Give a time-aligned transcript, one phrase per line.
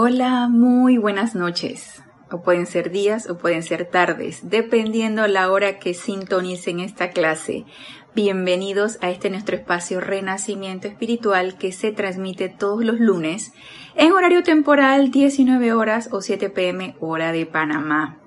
[0.00, 2.04] Hola, muy buenas noches.
[2.30, 7.64] O pueden ser días o pueden ser tardes, dependiendo la hora que sintonicen esta clase.
[8.14, 13.52] Bienvenidos a este nuestro espacio Renacimiento Espiritual que se transmite todos los lunes
[13.96, 18.20] en horario temporal 19 horas o 7 pm hora de Panamá.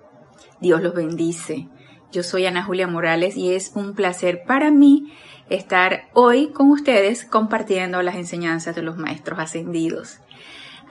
[0.59, 1.69] Dios los bendice.
[2.11, 5.13] Yo soy Ana Julia Morales y es un placer para mí
[5.49, 10.19] estar hoy con ustedes compartiendo las enseñanzas de los maestros ascendidos.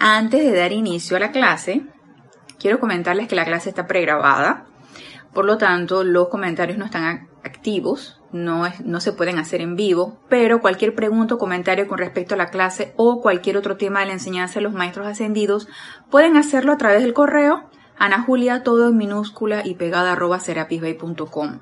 [0.02, 1.82] Antes de dar inicio a la clase,
[2.58, 4.64] quiero comentarles que la clase está pregrabada,
[5.34, 10.18] por lo tanto los comentarios no están activos, no, no se pueden hacer en vivo,
[10.30, 14.06] pero cualquier pregunta o comentario con respecto a la clase o cualquier otro tema de
[14.06, 15.68] la enseñanza de los maestros ascendidos
[16.10, 21.60] pueden hacerlo a través del correo Ana Julia, todo en minúscula y pegada arroba serapisbay.com.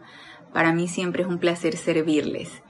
[0.52, 2.62] Para mí siempre es un placer servirles.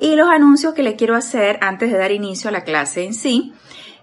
[0.00, 3.12] Y los anuncios que le quiero hacer antes de dar inicio a la clase en
[3.12, 3.52] sí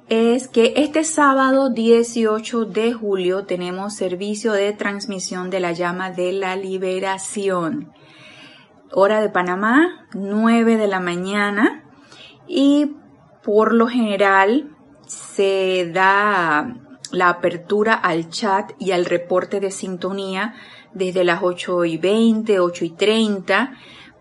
[0.09, 6.31] es que este sábado 18 de julio tenemos servicio de transmisión de la llama de
[6.31, 7.91] la liberación.
[8.91, 11.83] Hora de Panamá, 9 de la mañana
[12.47, 12.95] y
[13.43, 16.77] por lo general se da
[17.11, 20.53] la apertura al chat y al reporte de sintonía
[20.93, 23.73] desde las 8 y 20, 8 y 30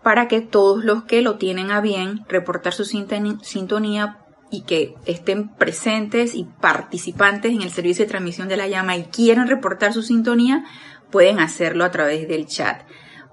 [0.03, 5.49] para que todos los que lo tienen a bien reportar su sintonía y que estén
[5.49, 10.01] presentes y participantes en el servicio de transmisión de la llama y quieran reportar su
[10.01, 10.63] sintonía,
[11.11, 12.83] pueden hacerlo a través del chat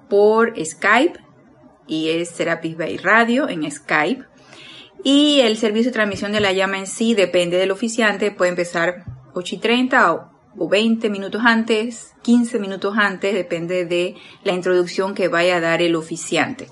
[0.08, 1.18] por Skype
[1.86, 4.24] y es Serapis Bay Radio en Skype.
[5.02, 9.04] Y el servicio de transmisión de la llama en sí depende del oficiante, puede empezar
[9.34, 15.14] 8 y 30 o, o 20 minutos antes, 15 minutos antes, depende de la introducción
[15.14, 16.68] que vaya a dar el oficiante.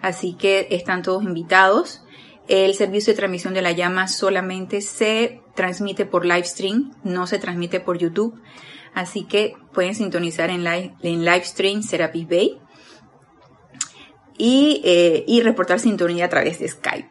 [0.00, 2.03] Así que están todos invitados
[2.48, 7.38] el servicio de transmisión de la llama solamente se transmite por live stream, no se
[7.38, 8.40] transmite por YouTube.
[8.94, 12.58] Así que pueden sintonizar en live, en live stream Serapis Bay
[14.38, 17.10] y, eh, y reportar sintonía a través de Skype.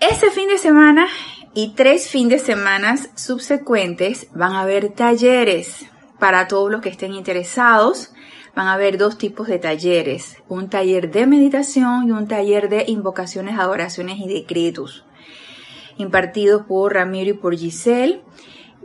[0.00, 1.06] Ese fin de semana
[1.54, 5.84] y tres fines de semana subsecuentes van a haber talleres
[6.18, 8.12] para todos los que estén interesados
[8.54, 12.84] van a haber dos tipos de talleres, un taller de meditación y un taller de
[12.86, 15.04] invocaciones, adoraciones y decretos,
[15.96, 18.22] impartido por Ramiro y por Giselle,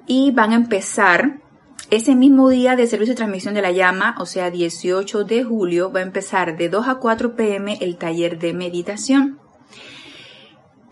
[0.05, 1.41] y van a empezar
[1.89, 5.91] ese mismo día de servicio de transmisión de la llama, o sea, 18 de julio,
[5.91, 9.39] va a empezar de 2 a 4 pm el taller de meditación.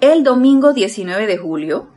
[0.02, 1.95] El domingo 19 de julio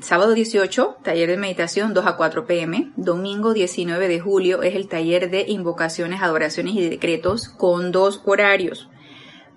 [0.00, 2.92] sábado 18, taller de meditación 2 a 4 pm.
[2.96, 8.88] Domingo 19 de julio es el taller de invocaciones, adoraciones y decretos con dos horarios.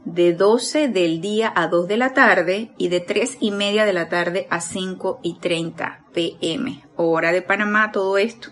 [0.04, 3.94] De 12 del día a 2 de la tarde y de 3 y media de
[3.94, 6.84] la tarde a 5 y 30 pm.
[6.96, 8.50] Hora de Panamá, todo esto.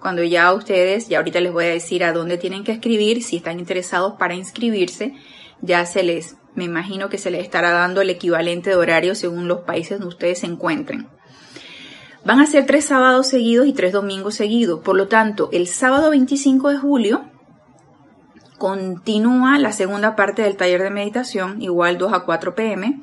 [0.00, 3.38] Cuando ya ustedes, ya ahorita les voy a decir a dónde tienen que escribir, si
[3.38, 5.14] están interesados para inscribirse,
[5.60, 9.46] ya se les me imagino que se les estará dando el equivalente de horario según
[9.46, 11.06] los países donde ustedes se encuentren.
[12.24, 14.80] Van a ser tres sábados seguidos y tres domingos seguidos.
[14.80, 17.24] Por lo tanto, el sábado 25 de julio
[18.58, 23.00] continúa la segunda parte del taller de meditación, igual 2 a 4 pm.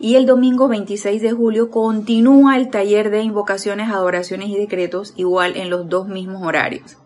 [0.00, 5.56] Y el domingo 26 de julio continúa el taller de invocaciones, adoraciones y decretos, igual
[5.56, 6.96] en los dos mismos horarios.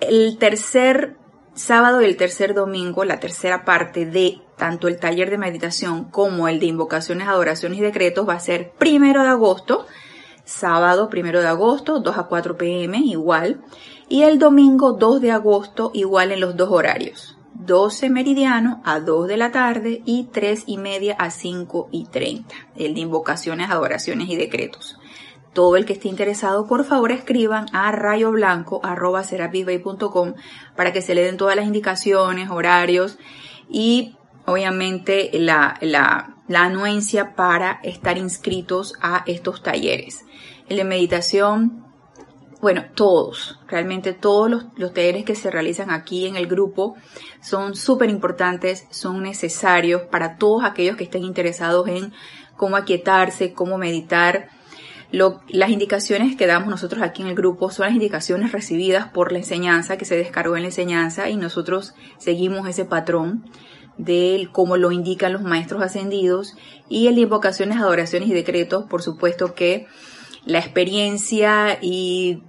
[0.00, 1.16] El tercer
[1.54, 6.48] sábado y el tercer domingo, la tercera parte de tanto el taller de meditación como
[6.48, 9.86] el de invocaciones, adoraciones y decretos va a ser primero de agosto,
[10.44, 13.62] sábado primero de agosto, 2 a 4 pm igual,
[14.08, 17.36] y el domingo 2 de agosto igual en los dos horarios.
[17.54, 22.54] 12 meridiano a 2 de la tarde y 3 y media a 5 y 30,
[22.76, 24.96] el de invocaciones, adoraciones y decretos.
[25.54, 30.34] Todo el que esté interesado, por favor escriban a rayoblanco.com
[30.76, 33.18] para que se le den todas las indicaciones, horarios
[33.68, 34.14] y
[34.48, 40.24] obviamente la, la, anuencia para estar inscritos a estos talleres.
[40.68, 41.84] El de meditación,
[42.60, 46.96] bueno, todos, realmente todos los, los talleres que se realizan aquí en el grupo
[47.42, 52.12] son súper importantes, son necesarios para todos aquellos que estén interesados en
[52.56, 54.48] cómo aquietarse, cómo meditar.
[55.10, 59.32] Lo, las indicaciones que damos nosotros aquí en el grupo son las indicaciones recibidas por
[59.32, 63.44] la enseñanza que se descargó en la enseñanza y nosotros seguimos ese patrón
[63.98, 66.56] de cómo lo indican los maestros ascendidos
[66.88, 69.86] y el de invocaciones, adoraciones y decretos, por supuesto que
[70.46, 72.42] la experiencia y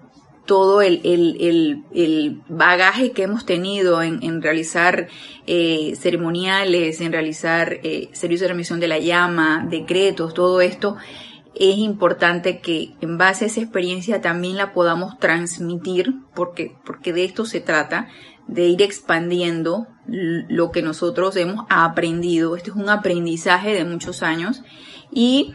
[0.46, 5.07] todo el, el, el, bagaje que hemos tenido en, en realizar
[5.46, 10.98] eh, ceremoniales, en realizar eh, servicios de remisión de la llama, decretos, todo esto,
[11.54, 17.25] es importante que en base a esa experiencia también la podamos transmitir, porque, porque de
[17.25, 18.07] esto se trata,
[18.50, 22.56] de ir expandiendo lo que nosotros hemos aprendido.
[22.56, 24.63] Este es un aprendizaje de muchos años
[25.12, 25.54] y,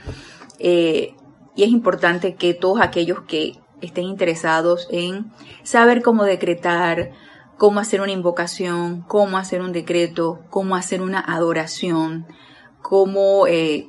[0.60, 1.14] eh,
[1.56, 5.32] y es importante que todos aquellos que estén interesados en
[5.64, 7.10] saber cómo decretar,
[7.58, 12.26] cómo hacer una invocación, cómo hacer un decreto, cómo hacer una adoración,
[12.80, 13.88] cómo eh,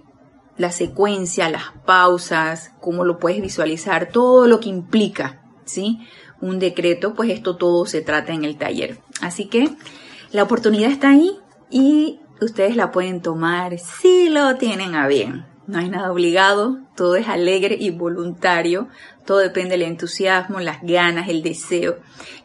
[0.57, 6.00] la secuencia, las pausas, cómo lo puedes visualizar, todo lo que implica, ¿sí?
[6.41, 8.99] Un decreto, pues esto todo se trata en el taller.
[9.21, 9.69] Así que
[10.31, 11.31] la oportunidad está ahí
[11.69, 15.45] y ustedes la pueden tomar si lo tienen a bien.
[15.67, 18.87] No hay nada obligado, todo es alegre y voluntario,
[19.25, 21.97] todo depende del entusiasmo, las ganas, el deseo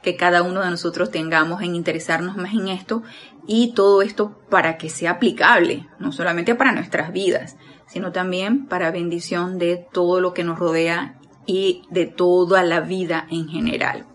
[0.02, 3.02] que cada uno de nosotros tengamos en interesarnos más en esto
[3.46, 7.56] y todo esto para que sea aplicable, no solamente para nuestras vidas,
[7.86, 13.26] sino también para bendición de todo lo que nos rodea y de toda la vida
[13.30, 14.06] en general.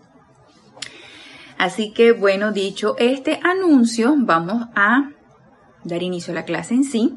[1.58, 5.10] Así que bueno, dicho este anuncio, vamos a
[5.84, 7.16] dar inicio a la clase en sí.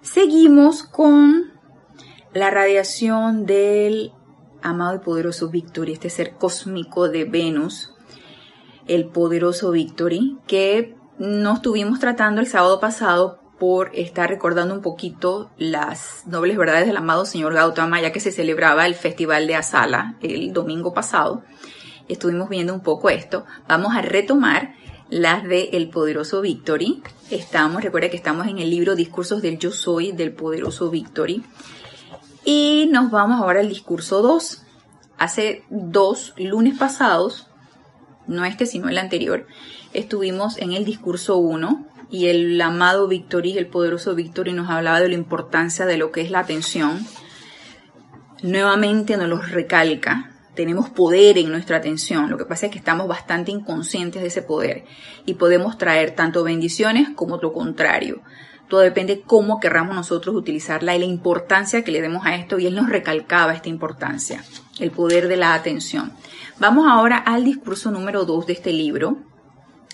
[0.00, 1.52] Seguimos con
[2.32, 4.12] la radiación del
[4.62, 7.94] amado y poderoso Victory, este ser cósmico de Venus,
[8.86, 15.50] el poderoso Victory, que no estuvimos tratando el sábado pasado por estar recordando un poquito
[15.58, 20.16] las nobles verdades del amado señor Gautama, ya que se celebraba el festival de Asala
[20.20, 21.42] el domingo pasado.
[22.08, 23.44] Estuvimos viendo un poco esto.
[23.68, 24.74] Vamos a retomar
[25.10, 27.02] las de El Poderoso Victory.
[27.30, 31.44] Estamos, recuerda que estamos en el libro Discursos del Yo Soy del Poderoso Victory.
[32.44, 34.62] Y nos vamos ahora al discurso 2.
[35.18, 37.48] Hace dos lunes pasados,
[38.28, 39.46] no este sino el anterior,
[39.92, 45.08] estuvimos en el discurso 1 y el amado Victory, el poderoso Victory, nos hablaba de
[45.08, 47.06] la importancia de lo que es la atención.
[48.42, 52.30] Nuevamente nos lo recalca, tenemos poder en nuestra atención.
[52.30, 54.84] Lo que pasa es que estamos bastante inconscientes de ese poder
[55.24, 58.22] y podemos traer tanto bendiciones como lo contrario.
[58.68, 62.58] Todo depende cómo querramos nosotros utilizarla y la importancia que le demos a esto.
[62.58, 64.42] Y él nos recalcaba esta importancia,
[64.80, 66.12] el poder de la atención.
[66.58, 69.18] Vamos ahora al discurso número 2 de este libro.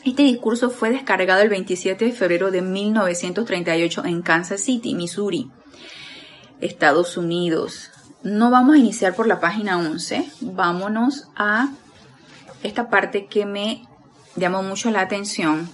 [0.05, 5.51] Este discurso fue descargado el 27 de febrero de 1938 en Kansas City, Missouri,
[6.61, 7.91] Estados Unidos.
[8.23, 11.71] No vamos a iniciar por la página 11, vámonos a
[12.63, 13.89] esta parte que me
[14.37, 15.71] llamó mucho la atención.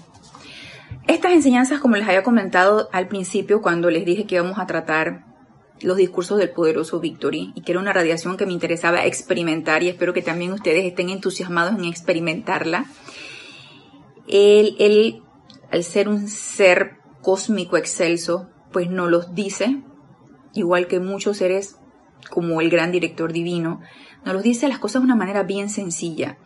[1.08, 5.24] Estas enseñanzas, como les había comentado al principio cuando les dije que íbamos a tratar
[5.80, 9.88] los discursos del poderoso Victory y que era una radiación que me interesaba experimentar y
[9.88, 12.86] espero que también ustedes estén entusiasmados en experimentarla.
[14.30, 15.22] Él, él
[15.70, 19.82] al ser un ser cósmico excelso, pues no los dice,
[20.54, 21.76] igual que muchos seres
[22.30, 23.80] como el gran director divino,
[24.24, 26.38] nos los dice las cosas de una manera bien sencilla.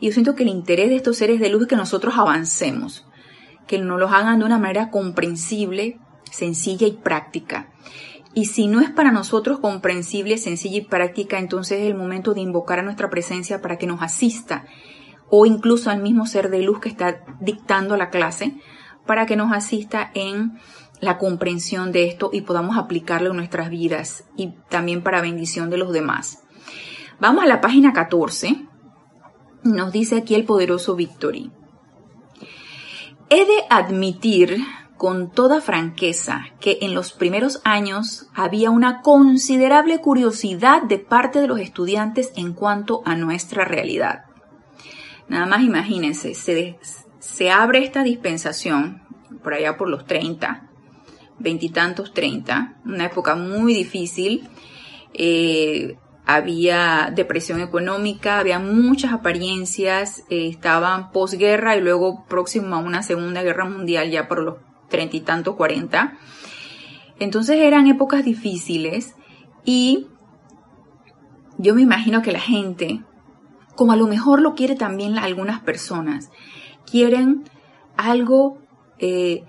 [0.00, 3.06] Y yo siento que el interés de estos seres de luz es que nosotros avancemos,
[3.66, 5.98] que nos los hagan de una manera comprensible,
[6.30, 7.70] sencilla y práctica.
[8.34, 12.40] Y si no es para nosotros comprensible, sencilla y práctica, entonces es el momento de
[12.40, 14.64] invocar a nuestra presencia para que nos asista,
[15.34, 18.54] o incluso al mismo ser de luz que está dictando la clase,
[19.06, 20.58] para que nos asista en
[21.00, 25.78] la comprensión de esto y podamos aplicarlo en nuestras vidas y también para bendición de
[25.78, 26.42] los demás.
[27.18, 28.66] Vamos a la página 14.
[29.64, 31.50] Nos dice aquí el poderoso Victory.
[33.30, 34.58] He de admitir
[34.98, 41.46] con toda franqueza que en los primeros años había una considerable curiosidad de parte de
[41.46, 44.26] los estudiantes en cuanto a nuestra realidad.
[45.32, 49.00] Nada más imagínense, se, abre esta dispensación
[49.42, 50.68] por allá por los 30
[51.38, 54.46] veintitantos, treinta, una época muy difícil.
[55.14, 55.96] Eh,
[56.26, 63.42] había depresión económica, había muchas apariencias, eh, estaban posguerra y luego próximo a una segunda
[63.42, 64.56] guerra mundial ya por los
[64.90, 66.18] treinta y tantos, cuarenta.
[67.18, 69.14] Entonces eran épocas difíciles
[69.64, 70.08] y
[71.56, 73.00] yo me imagino que la gente,
[73.74, 76.30] como a lo mejor lo quiere también algunas personas,
[76.90, 77.44] quieren
[77.96, 78.58] algo
[78.98, 79.44] eh,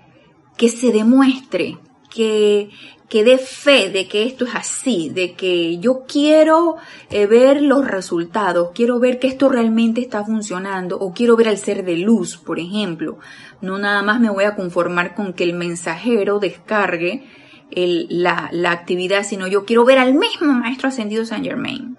[0.56, 1.78] que se demuestre,
[2.10, 2.70] que,
[3.08, 6.76] que dé fe de que esto es así, de que yo quiero
[7.10, 11.58] eh, ver los resultados, quiero ver que esto realmente está funcionando o quiero ver al
[11.58, 13.18] ser de luz, por ejemplo.
[13.60, 17.24] No nada más me voy a conformar con que el mensajero descargue
[17.70, 21.96] la, la actividad, sino yo quiero ver al mismo Maestro Ascendido Saint Germain.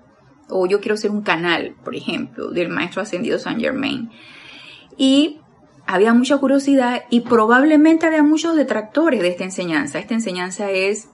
[0.50, 4.12] O yo quiero ser un canal, por ejemplo, del Maestro Ascendido Saint Germain.
[4.98, 5.40] Y
[5.88, 10.00] había mucha curiosidad y probablemente había muchos detractores de esta enseñanza.
[10.00, 11.10] Esta enseñanza es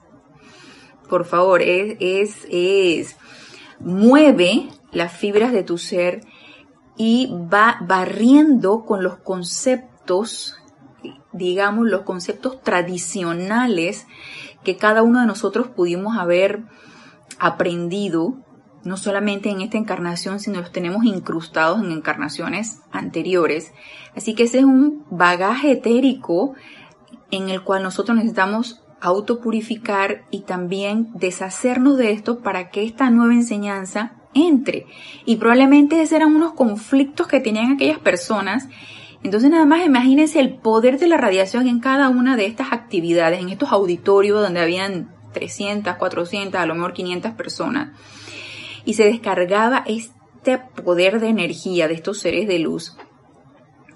[1.12, 3.16] por favor, es, es, es,
[3.80, 6.22] mueve las fibras de tu ser
[6.96, 10.56] y va barriendo con los conceptos,
[11.32, 14.06] digamos, los conceptos tradicionales
[14.64, 16.62] que cada uno de nosotros pudimos haber
[17.38, 18.38] aprendido,
[18.84, 23.72] no solamente en esta encarnación, sino los tenemos incrustados en encarnaciones anteriores.
[24.16, 26.54] Así que ese es un bagaje etérico
[27.30, 33.34] en el cual nosotros necesitamos autopurificar y también deshacernos de esto para que esta nueva
[33.34, 34.86] enseñanza entre.
[35.24, 38.68] Y probablemente esos eran unos conflictos que tenían aquellas personas.
[39.22, 43.40] Entonces nada más imagínense el poder de la radiación en cada una de estas actividades,
[43.40, 47.90] en estos auditorios donde habían 300, 400, a lo mejor 500 personas.
[48.84, 52.96] Y se descargaba este poder de energía de estos seres de luz.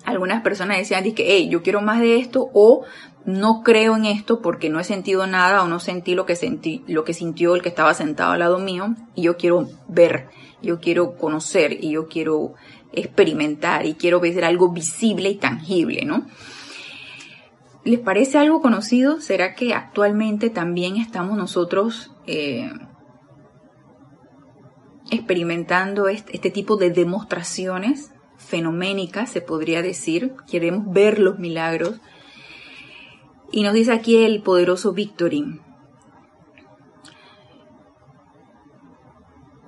[0.04, 2.84] Algunas personas decían que, hey, yo quiero más de esto o
[3.24, 6.84] no creo en esto porque no he sentido nada o no sentí lo que sentí,
[6.86, 10.28] lo que sintió el que estaba sentado al lado mío y yo quiero ver,
[10.62, 12.54] yo quiero conocer y yo quiero
[12.92, 16.24] experimentar y quiero ver algo visible y tangible, ¿no?
[17.82, 19.20] ¿Les parece algo conocido?
[19.20, 22.70] ¿Será que actualmente también estamos nosotros eh,
[25.10, 30.34] experimentando este, tipo de demostraciones fenoménicas, se podría decir?
[30.50, 32.00] Queremos ver los milagros.
[33.52, 35.60] Y nos dice aquí el poderoso Victory.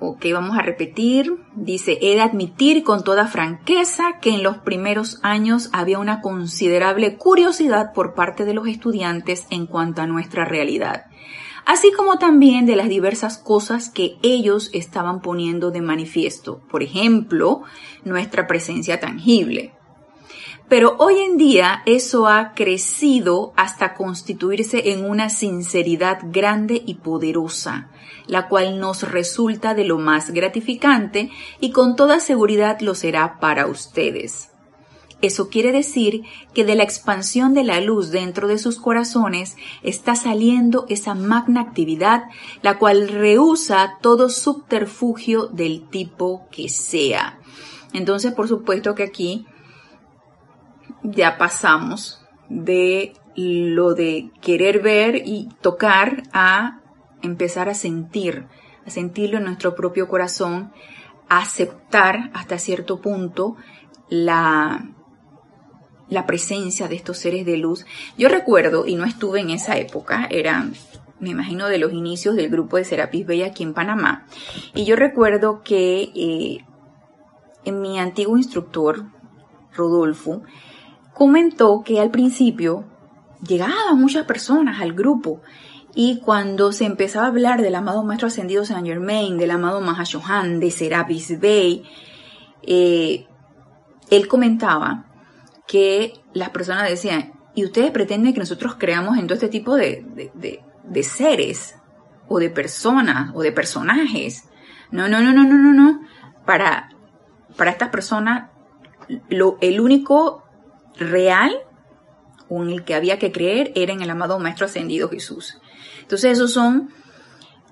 [0.01, 1.39] Ok, vamos a repetir.
[1.57, 7.17] Dice, he de admitir con toda franqueza que en los primeros años había una considerable
[7.17, 11.07] curiosidad por parte de los estudiantes en cuanto a nuestra realidad,
[11.69, 16.63] así como también de las diversas cosas que ellos estaban poniendo de manifiesto.
[16.71, 17.61] Por ejemplo,
[18.05, 19.75] nuestra presencia tangible.
[20.71, 27.91] Pero hoy en día eso ha crecido hasta constituirse en una sinceridad grande y poderosa,
[28.27, 33.67] la cual nos resulta de lo más gratificante y con toda seguridad lo será para
[33.67, 34.48] ustedes.
[35.21, 36.23] Eso quiere decir
[36.55, 41.61] que de la expansión de la luz dentro de sus corazones está saliendo esa magna
[41.61, 42.25] actividad,
[42.63, 47.41] la cual rehúsa todo subterfugio del tipo que sea.
[47.93, 49.47] Entonces, por supuesto que aquí
[51.03, 56.81] ya pasamos de lo de querer ver y tocar a
[57.23, 58.47] empezar a sentir,
[58.87, 60.73] a sentirlo en nuestro propio corazón,
[61.29, 63.57] a aceptar hasta cierto punto
[64.09, 64.89] la,
[66.11, 67.85] la presencia de estos seres de luz.
[68.17, 70.69] Yo recuerdo, y no estuve en esa época, era,
[71.21, 74.27] me imagino, de los inicios del grupo de Serapis Bella aquí en Panamá,
[74.75, 76.65] y yo recuerdo que eh,
[77.65, 79.05] en mi antiguo instructor,
[79.75, 80.43] Rodolfo,
[81.15, 82.85] comentó que al principio
[83.47, 85.41] llegaban muchas personas al grupo
[85.95, 90.61] y cuando se empezaba a hablar del amado Maestro Ascendido Saint Germain, del amado Mahashohan,
[90.61, 91.83] de Serapis Bey,
[92.63, 93.27] eh,
[94.11, 95.07] él comentaba
[95.69, 100.05] que las personas decían, ¿y ustedes pretenden que nosotros creamos en todo este tipo de,
[100.83, 101.77] de seres
[102.27, 104.49] o de personas o de personajes?
[104.91, 106.01] No, no, no, no, no, no, no.
[106.45, 106.89] Para,
[107.57, 108.51] para estas personas,
[109.29, 110.45] lo, el único
[110.97, 111.57] real
[112.49, 115.61] o en el que había que creer era en el amado Maestro Ascendido Jesús.
[116.01, 116.91] Entonces esos son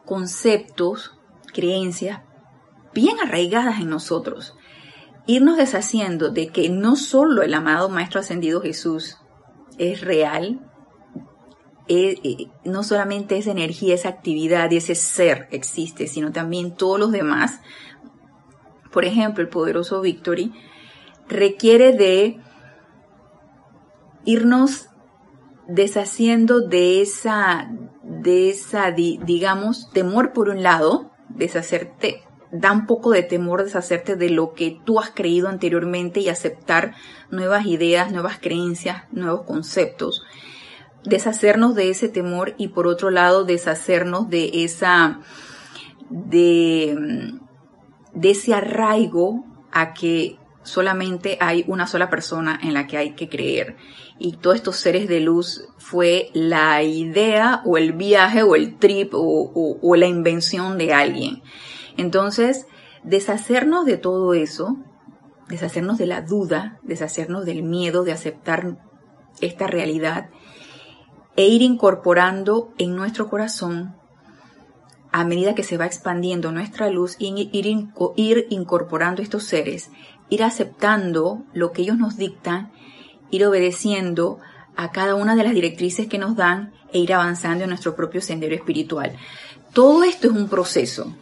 [0.04, 1.18] conceptos,
[1.52, 2.20] creencias
[2.92, 4.54] bien arraigadas en nosotros.
[5.26, 9.18] Irnos deshaciendo de que no solo el amado Maestro Ascendido Jesús
[9.78, 10.60] es real,
[11.88, 16.98] eh, eh, no solamente esa energía, esa actividad y ese ser existe, sino también todos
[16.98, 17.60] los demás.
[18.92, 20.52] Por ejemplo, el poderoso Victory
[21.28, 22.40] requiere de
[24.24, 24.88] irnos
[25.68, 27.70] deshaciendo de esa,
[28.02, 32.25] de esa, digamos, temor por un lado, deshacerte,
[32.60, 36.94] da un poco de temor deshacerte de lo que tú has creído anteriormente y aceptar
[37.30, 40.22] nuevas ideas, nuevas creencias, nuevos conceptos.
[41.04, 45.20] Deshacernos de ese temor y por otro lado deshacernos de esa,
[46.10, 47.32] de,
[48.12, 53.28] de ese arraigo a que solamente hay una sola persona en la que hay que
[53.28, 53.76] creer
[54.18, 59.10] y todos estos seres de luz fue la idea o el viaje o el trip
[59.12, 61.42] o, la invención de alguien.
[61.96, 62.66] Entonces,
[63.02, 64.76] deshacernos de todo eso,
[65.48, 68.78] deshacernos de la duda, deshacernos del miedo de aceptar
[69.40, 70.30] esta realidad
[71.36, 73.94] e ir incorporando en nuestro corazón
[75.12, 79.90] a medida que se va expandiendo nuestra luz y ir, ir incorporando estos seres,
[80.28, 82.72] ir aceptando lo que ellos nos dictan
[83.30, 84.38] ir obedeciendo
[84.76, 88.20] a cada una de las directrices que nos dan e ir avanzando en nuestro propio
[88.20, 89.16] sendero espiritual.
[89.72, 91.14] todo esto es un proceso.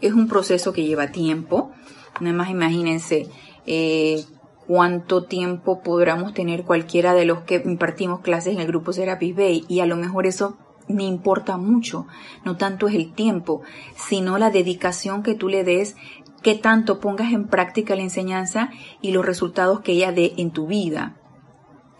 [0.00, 1.72] Es un proceso que lleva tiempo.
[2.20, 3.28] Nada más imagínense
[3.66, 4.24] eh,
[4.66, 9.64] cuánto tiempo podríamos tener cualquiera de los que impartimos clases en el grupo Serapis Bay
[9.68, 12.06] y a lo mejor eso me importa mucho.
[12.44, 13.62] No tanto es el tiempo,
[13.96, 15.96] sino la dedicación que tú le des,
[16.42, 20.66] que tanto pongas en práctica la enseñanza y los resultados que ella dé en tu
[20.66, 21.16] vida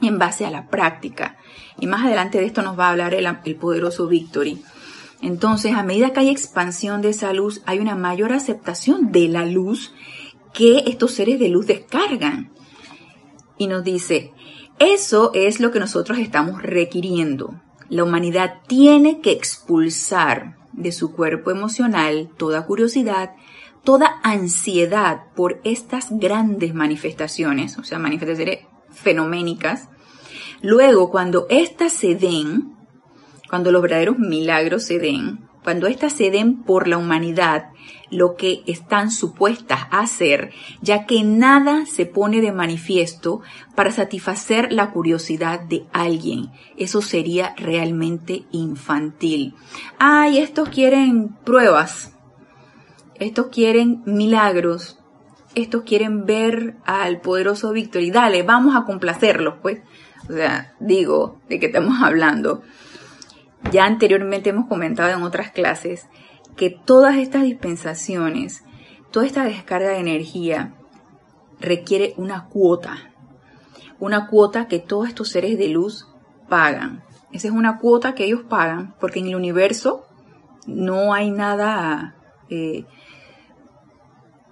[0.00, 1.37] en base a la práctica.
[1.78, 4.62] Y más adelante de esto nos va a hablar el, el poderoso Victory.
[5.22, 9.44] Entonces, a medida que hay expansión de esa luz, hay una mayor aceptación de la
[9.44, 9.92] luz
[10.52, 12.52] que estos seres de luz descargan.
[13.58, 14.32] Y nos dice,
[14.78, 17.60] eso es lo que nosotros estamos requiriendo.
[17.90, 23.32] La humanidad tiene que expulsar de su cuerpo emocional toda curiosidad,
[23.84, 28.60] toda ansiedad por estas grandes manifestaciones, o sea, manifestaciones
[28.90, 29.88] fenoménicas.
[30.62, 32.76] Luego, cuando éstas se den,
[33.50, 37.73] cuando los verdaderos milagros se den, cuando éstas se den por la humanidad,
[38.11, 43.40] lo que están supuestas a hacer, ya que nada se pone de manifiesto
[43.75, 46.50] para satisfacer la curiosidad de alguien.
[46.76, 49.54] Eso sería realmente infantil.
[49.99, 52.14] Ay, estos quieren pruebas,
[53.16, 54.99] estos quieren milagros,
[55.54, 59.80] estos quieren ver al poderoso Víctor y dale, vamos a complacerlos, pues.
[60.28, 62.62] O sea, digo, de qué estamos hablando.
[63.73, 66.09] Ya anteriormente hemos comentado en otras clases
[66.57, 68.64] que todas estas dispensaciones,
[69.11, 70.75] toda esta descarga de energía
[71.61, 72.97] requiere una cuota.
[73.99, 76.09] Una cuota que todos estos seres de luz
[76.49, 77.02] pagan.
[77.33, 80.07] Esa es una cuota que ellos pagan porque en el universo
[80.67, 82.17] no hay nada
[82.49, 82.85] eh,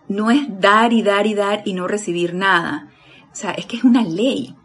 [0.08, 2.88] no es dar y dar y dar y no recibir nada.
[3.30, 4.56] O sea, es que es una ley.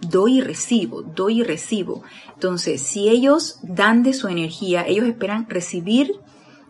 [0.00, 2.02] Doy y recibo, doy y recibo.
[2.34, 6.12] Entonces, si ellos dan de su energía, ellos esperan recibir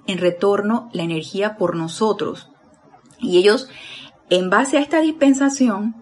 [0.07, 2.51] en retorno la energía por nosotros.
[3.19, 3.69] Y ellos,
[4.31, 5.97] en base a esta dispensación,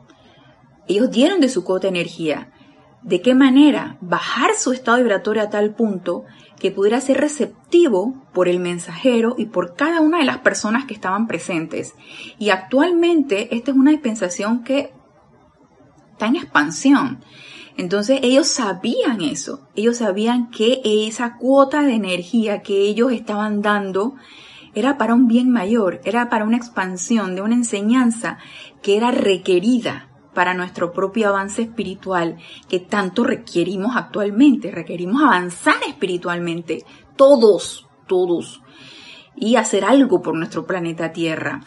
[0.89, 2.53] ellos dieron de su cuota energía.
[3.03, 3.99] ¿De qué manera?
[4.01, 6.25] Bajar su estado vibratorio a tal punto
[6.59, 10.95] que pudiera ser receptivo por el mensajero y por cada una de las personas que
[10.95, 11.95] estaban presentes.
[12.39, 14.93] Y actualmente esta es una dispensación que
[16.13, 17.25] está en expansión.
[17.77, 24.15] Entonces ellos sabían eso, ellos sabían que esa cuota de energía que ellos estaban dando
[24.75, 28.39] era para un bien mayor, era para una expansión de una enseñanza
[28.83, 34.71] que era requerida para nuestro propio avance espiritual que tanto requerimos actualmente.
[34.71, 36.85] Requerimos avanzar espiritualmente,
[37.17, 38.63] todos, todos,
[39.37, 41.61] y hacer algo por nuestro planeta Tierra.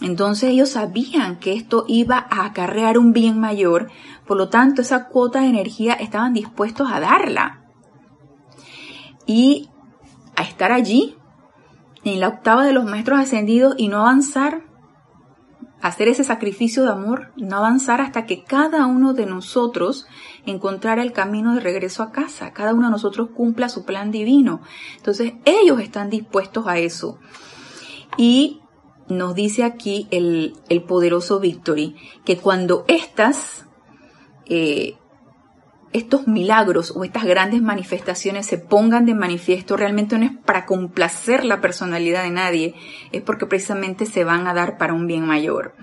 [0.00, 3.90] Entonces ellos sabían que esto iba a acarrear un bien mayor,
[4.26, 7.64] por lo tanto esa cuota de energía estaban dispuestos a darla
[9.26, 9.68] y
[10.36, 11.16] a estar allí
[12.04, 14.70] en la octava de los maestros ascendidos y no avanzar
[15.80, 20.06] hacer ese sacrificio de amor, no avanzar hasta que cada uno de nosotros
[20.46, 24.60] encontrara el camino de regreso a casa, cada uno de nosotros cumpla su plan divino.
[24.96, 27.18] Entonces ellos están dispuestos a eso.
[28.16, 28.60] Y
[29.10, 30.54] nos dice aquí el,
[30.86, 33.66] poderoso Victory que cuando estas
[34.46, 34.94] eh,
[35.92, 41.44] estos milagros o estas grandes manifestaciones se pongan de manifiesto realmente no es para complacer
[41.44, 42.74] la personalidad de nadie,
[43.12, 45.74] es porque precisamente se van a dar para un bien mayor.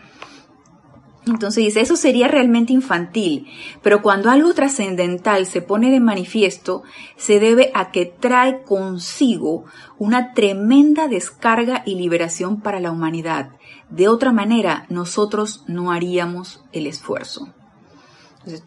[1.28, 3.48] Entonces dice, eso sería realmente infantil,
[3.82, 6.84] pero cuando algo trascendental se pone de manifiesto,
[7.16, 9.66] se debe a que trae consigo
[9.98, 13.52] una tremenda descarga y liberación para la humanidad.
[13.90, 17.54] De otra manera, nosotros no haríamos el esfuerzo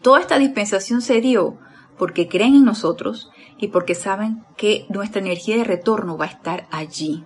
[0.01, 1.57] toda esta dispensación se dio
[1.97, 6.67] porque creen en nosotros y porque saben que nuestra energía de retorno va a estar
[6.71, 7.23] allí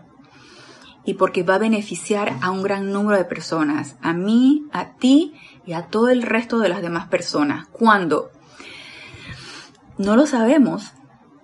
[1.05, 5.33] y porque va a beneficiar a un gran número de personas, a mí, a ti
[5.65, 7.67] y a todo el resto de las demás personas.
[7.71, 8.31] ¿Cuándo?
[9.97, 10.93] No lo sabemos.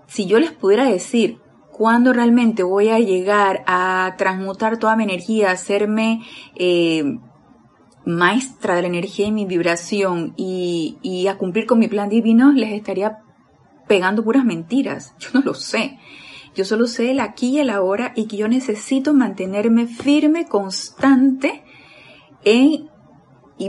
[0.08, 1.39] Si yo les pudiera decir
[1.71, 6.21] cuándo realmente voy a llegar a transmutar toda mi energía, hacerme
[6.56, 7.17] eh,
[8.06, 12.74] maestra de la energía y mi vibración y, a cumplir con mi plan divino, les
[12.74, 13.19] estaría
[13.88, 15.13] pegando puras mentiras.
[15.19, 15.97] Yo no lo sé.
[16.56, 21.64] Yo solo sé el aquí y el ahora y que yo necesito mantenerme firme, constante
[22.44, 22.90] y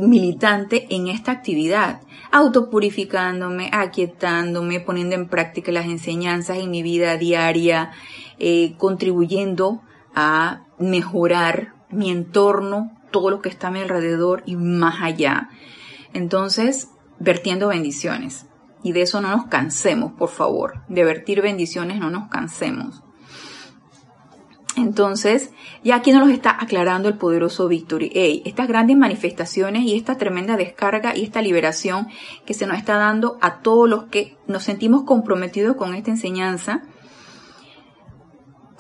[0.00, 2.00] militante en esta actividad,
[2.32, 7.92] autopurificándome, aquietándome, poniendo en práctica las enseñanzas en mi vida diaria,
[8.38, 9.82] eh, contribuyendo
[10.14, 15.50] a mejorar mi entorno, todo lo que está a mi alrededor y más allá.
[16.14, 18.46] Entonces, vertiendo bendiciones.
[18.82, 20.82] Y de eso no nos cansemos, por favor.
[20.88, 23.02] De vertir bendiciones no nos cansemos.
[24.76, 25.50] Entonces,
[25.84, 28.10] ya aquí nos lo está aclarando el poderoso Victory.
[28.14, 32.08] Hey, estas grandes manifestaciones y esta tremenda descarga y esta liberación
[32.46, 36.82] que se nos está dando a todos los que nos sentimos comprometidos con esta enseñanza,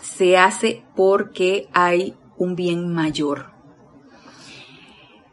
[0.00, 3.51] se hace porque hay un bien mayor.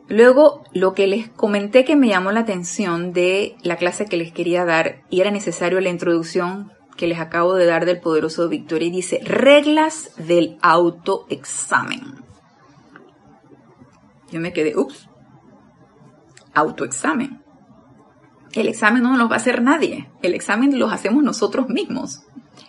[0.09, 4.31] Luego, lo que les comenté que me llamó la atención de la clase que les
[4.31, 8.87] quería dar y era necesario la introducción que les acabo de dar del poderoso Victoria
[8.87, 12.01] y dice reglas del autoexamen.
[14.31, 15.07] Yo me quedé, ups,
[16.55, 17.43] autoexamen.
[18.53, 22.23] El examen no nos va a hacer nadie, el examen lo hacemos nosotros mismos.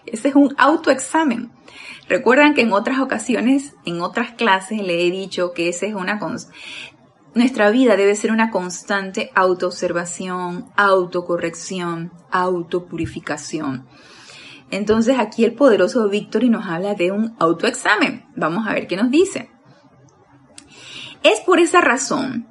[0.05, 1.51] Ese es un autoexamen.
[2.07, 6.19] Recuerdan que en otras ocasiones, en otras clases, le he dicho que esa es una
[7.35, 13.87] nuestra vida debe ser una constante autoobservación, autocorrección, autopurificación.
[14.71, 18.27] Entonces aquí el poderoso Victory nos habla de un autoexamen.
[18.37, 19.51] Vamos a ver qué nos dice.
[21.23, 22.49] Es por esa razón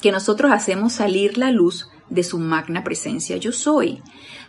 [0.00, 4.02] que nosotros hacemos salir la luz de su magna presencia yo soy,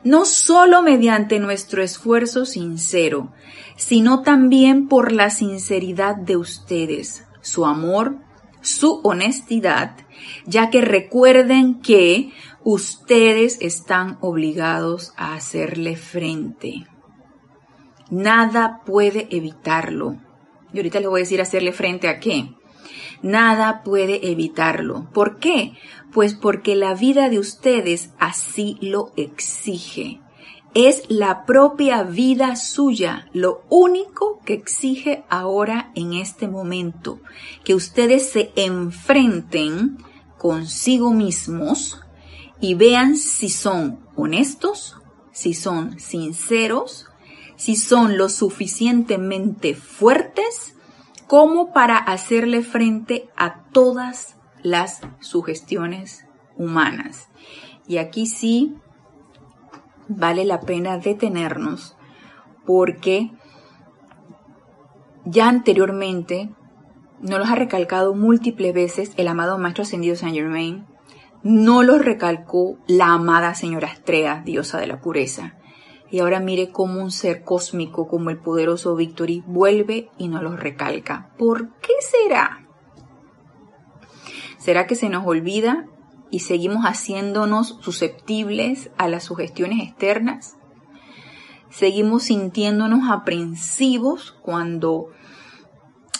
[0.04, 3.34] no solo mediante nuestro esfuerzo sincero,
[3.76, 8.18] sino también por la sinceridad de ustedes, su amor,
[8.62, 9.96] su honestidad,
[10.46, 12.32] ya que recuerden que
[12.64, 16.88] ustedes están obligados a hacerle frente.
[18.10, 20.18] Nada puede evitarlo.
[20.74, 22.50] Y ahorita les voy a decir hacerle frente a qué.
[23.22, 25.10] Nada puede evitarlo.
[25.14, 25.74] ¿Por qué?
[26.12, 30.22] Pues porque la vida de ustedes así lo exige.
[30.76, 37.20] Es la propia vida suya lo único que exige ahora en este momento.
[37.64, 39.98] Que ustedes se enfrenten
[40.38, 42.02] consigo mismos
[42.62, 44.98] y vean si son honestos,
[45.32, 47.08] si son sinceros,
[47.56, 50.76] si son lo suficientemente fuertes
[51.28, 56.26] como para hacerle frente a todas las sugestiones
[56.58, 57.28] humanas.
[57.88, 58.76] Y aquí sí
[60.10, 61.96] vale la pena detenernos
[62.66, 63.32] porque
[65.26, 66.50] ya anteriormente
[67.22, 70.86] nos los ha recalcado múltiples veces el amado Maestro Ascendido Saint Germain
[71.44, 75.56] no lo recalcó la amada señora Estrella, diosa de la pureza.
[76.12, 80.58] Y ahora mire cómo un ser cósmico como el poderoso Victory vuelve y no lo
[80.58, 81.30] recalca.
[81.38, 82.68] ¿Por qué será?
[84.58, 85.88] ¿Será que se nos olvida
[86.32, 90.58] y seguimos haciéndonos susceptibles a las sugestiones externas?
[91.70, 95.10] ¿Seguimos sintiéndonos aprensivos cuando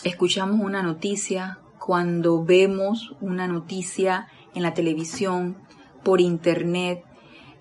[0.04, 5.56] escuchamos una noticia, cuando vemos una noticia en la televisión,
[6.02, 7.04] por internet,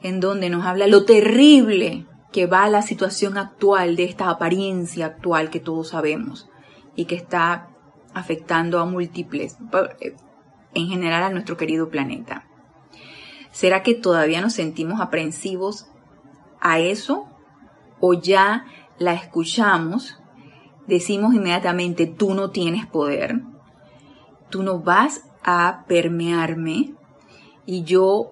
[0.02, 5.50] en donde nos habla lo terrible que va la situación actual de esta apariencia actual
[5.50, 6.50] que todos sabemos
[6.96, 7.70] y que está
[8.14, 9.58] afectando a múltiples,
[10.74, 12.46] en general a nuestro querido planeta.
[13.52, 15.88] ¿Será que todavía nos sentimos aprensivos
[16.60, 17.28] a eso?
[18.00, 18.66] ¿O ya
[18.98, 20.18] la escuchamos?
[20.88, 23.42] Decimos inmediatamente, tú no tienes poder,
[24.50, 26.94] tú no vas a permearme
[27.66, 28.32] y yo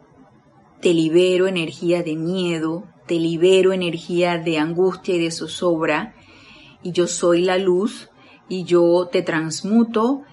[0.81, 6.15] te libero energía de miedo, te libero energía de angustia y de zozobra
[6.83, 8.09] y yo soy la luz
[8.49, 10.23] y yo te transmuto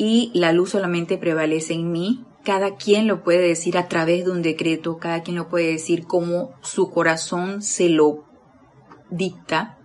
[0.00, 2.24] y la luz solamente prevalece en mí.
[2.42, 6.06] Cada quien lo puede decir a través de un decreto, cada quien lo puede decir
[6.06, 8.24] como su corazón se lo
[9.10, 9.76] dicta.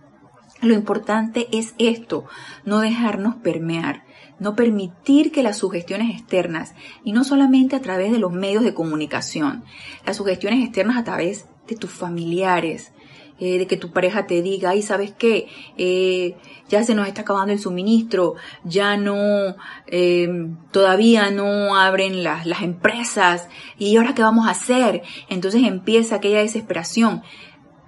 [0.62, 2.24] Lo importante es esto,
[2.64, 4.06] no dejarnos permear
[4.38, 6.74] no permitir que las sugestiones externas,
[7.04, 9.64] y no solamente a través de los medios de comunicación,
[10.04, 12.92] las sugestiones externas a través de tus familiares,
[13.38, 15.48] eh, de que tu pareja te diga, ay, ¿sabes qué?
[15.76, 16.36] Eh,
[16.68, 20.28] ya se nos está acabando el suministro, ya no, eh,
[20.72, 25.02] todavía no abren las, las empresas, y ahora qué vamos a hacer?
[25.28, 27.22] Entonces empieza aquella desesperación.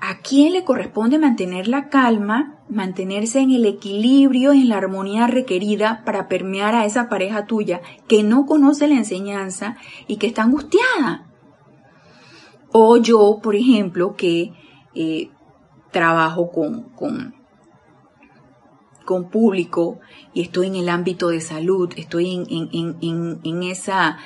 [0.01, 6.03] ¿A quién le corresponde mantener la calma, mantenerse en el equilibrio, en la armonía requerida
[6.05, 11.27] para permear a esa pareja tuya que no conoce la enseñanza y que está angustiada?
[12.71, 14.53] O yo, por ejemplo, que
[14.95, 15.31] eh,
[15.90, 17.35] trabajo con, con,
[19.05, 20.01] con, público
[20.35, 24.18] y estoy en el ámbito de salud, estoy en, en, en, en esa,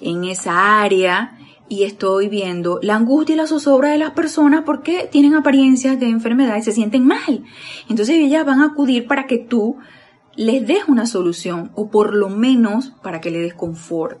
[0.00, 5.08] en esa área y estoy viendo la angustia y la zozobra de las personas porque
[5.10, 7.44] tienen apariencias de enfermedad y se sienten mal.
[7.88, 9.78] Entonces ellas van a acudir para que tú
[10.34, 14.20] les des una solución o por lo menos para que le des confort.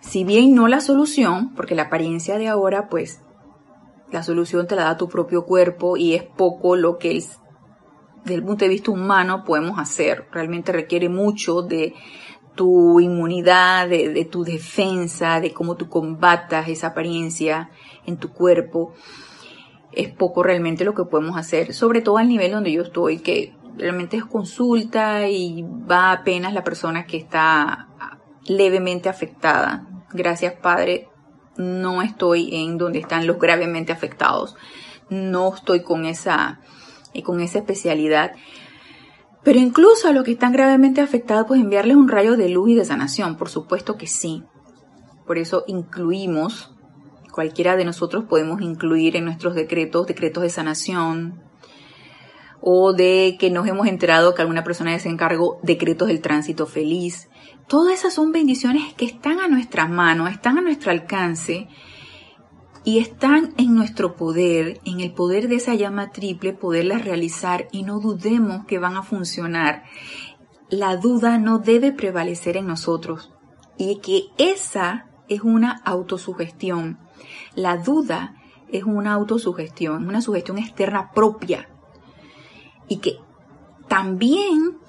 [0.00, 3.20] Si bien no la solución, porque la apariencia de ahora pues
[4.10, 7.22] la solución te la da tu propio cuerpo y es poco lo que
[8.24, 10.26] desde el punto de vista humano podemos hacer.
[10.32, 11.94] Realmente requiere mucho de
[12.54, 17.70] tu inmunidad, de, tu defensa, de cómo tú combatas esa apariencia
[18.06, 18.92] en tu cuerpo.
[19.92, 23.54] Es poco realmente lo que podemos hacer, sobre todo al nivel donde yo estoy, que
[23.76, 27.88] realmente es consulta y va apenas la persona que está
[28.44, 29.86] levemente afectada.
[30.12, 31.09] Gracias, Padre,
[31.60, 34.56] no estoy en donde están los gravemente afectados.
[35.08, 36.60] No estoy con esa,
[37.24, 38.32] con esa especialidad.
[39.42, 42.74] Pero incluso a los que están gravemente afectados, pues enviarles un rayo de luz y
[42.74, 44.44] de sanación, por supuesto que sí.
[45.26, 46.74] Por eso incluimos,
[47.32, 51.42] cualquiera de nosotros podemos incluir en nuestros decretos, decretos de sanación,
[52.60, 57.30] o de que nos hemos enterado que alguna persona se encargó decretos del tránsito feliz.
[57.70, 61.68] Todas esas son bendiciones que están a nuestras manos, están a nuestro alcance
[62.82, 67.84] y están en nuestro poder, en el poder de esa llama triple, poderlas realizar y
[67.84, 69.84] no dudemos que van a funcionar.
[70.68, 73.32] La duda no debe prevalecer en nosotros
[73.78, 76.98] y que esa es una autosugestión.
[77.54, 78.34] La duda
[78.72, 81.68] es una autosugestión, una sugestión externa propia
[82.88, 83.18] y que
[83.86, 84.80] también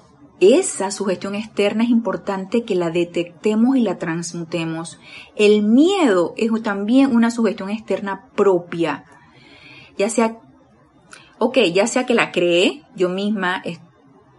[0.42, 4.98] esa sugestión externa es importante que la detectemos y la transmutemos.
[5.36, 9.04] El miedo es también una sugestión externa propia.
[9.96, 10.40] Ya sea,
[11.38, 13.62] ok, ya sea que la cree, yo misma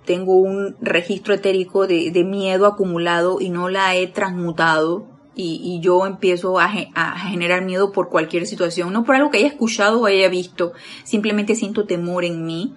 [0.04, 6.60] tengo un registro etérico de, miedo acumulado y no la he transmutado y, yo empiezo
[6.60, 10.28] a, a, generar miedo por cualquier situación, no por algo que haya escuchado o haya
[10.28, 10.74] visto,
[11.06, 12.76] simplemente siento temor en mí.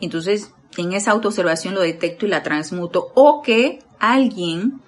[0.00, 4.80] Entonces en esa autoobservación lo detecto y la transmuto o que alguien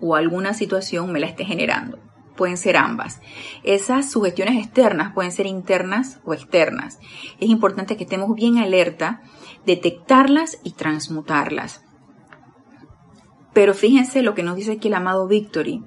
[0.00, 1.98] o alguna situación me la esté generando.
[2.36, 3.20] Pueden ser ambas.
[3.64, 7.00] Esas sugestiones externas pueden ser internas o externas.
[7.40, 9.22] Es importante que estemos bien alerta,
[9.66, 11.82] detectarlas y transmutarlas.
[13.52, 15.82] Pero fíjense lo que nos dice aquí el amado Victory.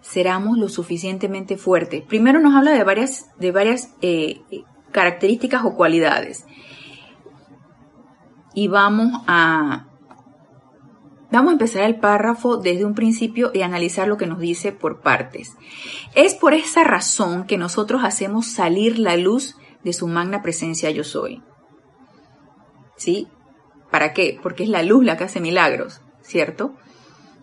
[0.00, 2.02] Seramos lo suficientemente fuertes.
[2.02, 4.40] Primero nos habla de varias, de varias eh,
[4.90, 6.44] características o cualidades
[8.54, 9.86] y vamos a,
[11.30, 15.00] vamos a empezar el párrafo desde un principio y analizar lo que nos dice por
[15.00, 15.56] partes.
[16.14, 21.04] Es por esa razón que nosotros hacemos salir la luz de su magna presencia yo
[21.04, 21.42] soy.
[22.96, 23.28] ¿Sí?
[23.90, 24.38] ¿Para qué?
[24.42, 26.74] Porque es la luz la que hace milagros, ¿cierto?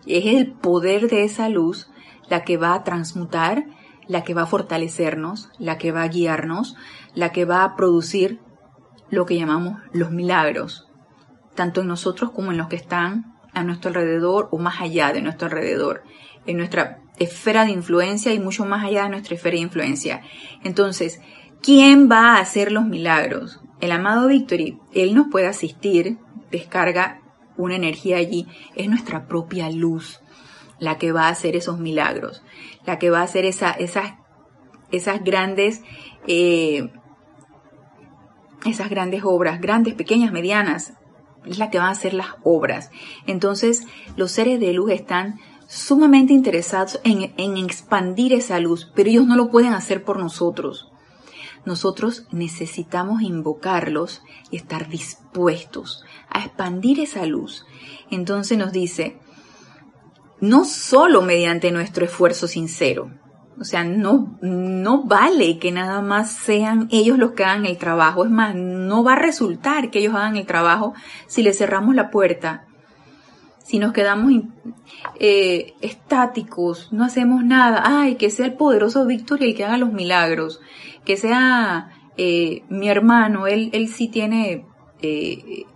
[0.06, 1.90] Es el poder de esa luz
[2.28, 3.66] la que va a transmutar,
[4.08, 6.76] la que va a fortalecernos, la que va a guiarnos,
[7.14, 8.40] la que va a producir
[9.10, 10.89] lo que llamamos los milagros,
[11.60, 15.20] tanto en nosotros como en los que están a nuestro alrededor o más allá de
[15.20, 16.04] nuestro alrededor,
[16.46, 20.22] en nuestra esfera de influencia y mucho más allá de nuestra esfera de influencia.
[20.64, 21.20] Entonces,
[21.60, 23.60] ¿quién va a hacer los milagros?
[23.78, 26.16] El amado Victory, él nos puede asistir,
[26.50, 27.20] descarga
[27.58, 30.22] una energía allí, es nuestra propia luz
[30.78, 32.42] la que va a hacer esos milagros,
[32.86, 34.14] la que va a hacer esa, esas,
[34.92, 35.82] esas grandes
[36.26, 36.88] eh,
[38.64, 40.94] esas grandes obras, grandes, pequeñas, medianas,
[41.46, 42.90] es la que va a hacer las obras.
[43.26, 49.26] Entonces, los seres de luz están sumamente interesados en, en, expandir esa luz, pero ellos
[49.26, 50.90] no lo pueden hacer por nosotros.
[51.64, 57.66] Nosotros necesitamos invocarlos y estar dispuestos a expandir esa luz.
[58.10, 59.18] Entonces nos dice,
[60.40, 63.10] no solo mediante nuestro esfuerzo sincero,
[63.60, 68.24] o sea, no, no vale que nada más sean ellos los que hagan el trabajo.
[68.24, 70.94] Es más, no va a resultar que ellos hagan el trabajo
[71.26, 72.64] si les cerramos la puerta.
[73.62, 74.32] Si nos quedamos
[75.18, 77.82] eh, estáticos, no hacemos nada.
[77.84, 80.60] Ay, que sea el poderoso Víctor el que haga los milagros.
[81.04, 84.64] Que sea eh, mi hermano, él, él sí tiene
[85.02, 85.66] eh,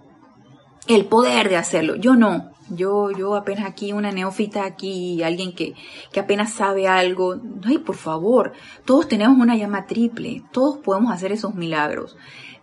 [0.88, 1.96] el poder de hacerlo.
[1.96, 2.53] Yo no.
[2.70, 5.74] Yo, yo apenas aquí, una neófita aquí, alguien que,
[6.12, 7.40] que apenas sabe algo.
[7.64, 8.52] Ay, por favor,
[8.84, 12.16] todos tenemos una llama triple, todos podemos hacer esos milagros.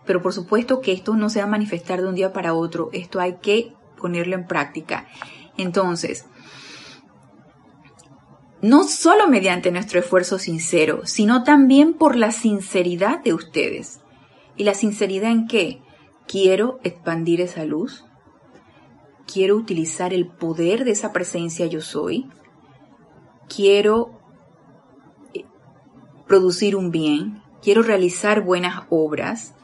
[0.04, 2.90] Pero por supuesto que esto no se va a manifestar de un día para otro,
[2.92, 5.06] esto hay que ponerlo en práctica.
[5.56, 6.26] Entonces,
[8.62, 14.00] no solo mediante nuestro esfuerzo sincero, sino también por la sinceridad de ustedes.
[14.56, 15.82] ¿Y la sinceridad en qué?
[16.26, 18.04] Quiero expandir esa luz,
[19.32, 22.28] quiero utilizar el poder de esa presencia yo soy,
[23.48, 24.20] quiero
[25.34, 25.44] eh,
[26.26, 29.54] producir un bien, quiero realizar buenas obras,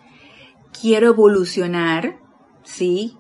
[0.81, 2.19] quiero evolucionar,
[2.63, 3.17] ¿sí?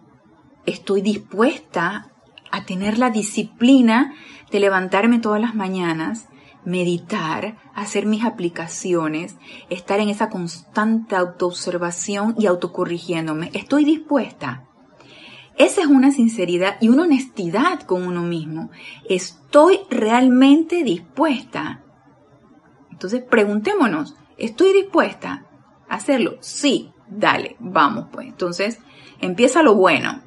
[0.64, 2.12] Estoy dispuesta
[2.50, 4.14] a tener la disciplina
[4.50, 6.28] de levantarme todas las mañanas,
[6.64, 9.36] meditar, hacer mis aplicaciones,
[9.70, 13.50] estar en esa constante autoobservación y autocorrigiéndome.
[13.54, 14.67] Estoy dispuesta.
[15.58, 18.70] Esa es una sinceridad y una honestidad con uno mismo.
[19.08, 21.82] Estoy realmente dispuesta.
[22.92, 25.46] Entonces preguntémonos, ¿estoy dispuesta
[25.88, 26.38] a hacerlo?
[26.40, 28.28] Sí, dale, vamos pues.
[28.28, 28.78] Entonces
[29.20, 30.22] empieza lo bueno.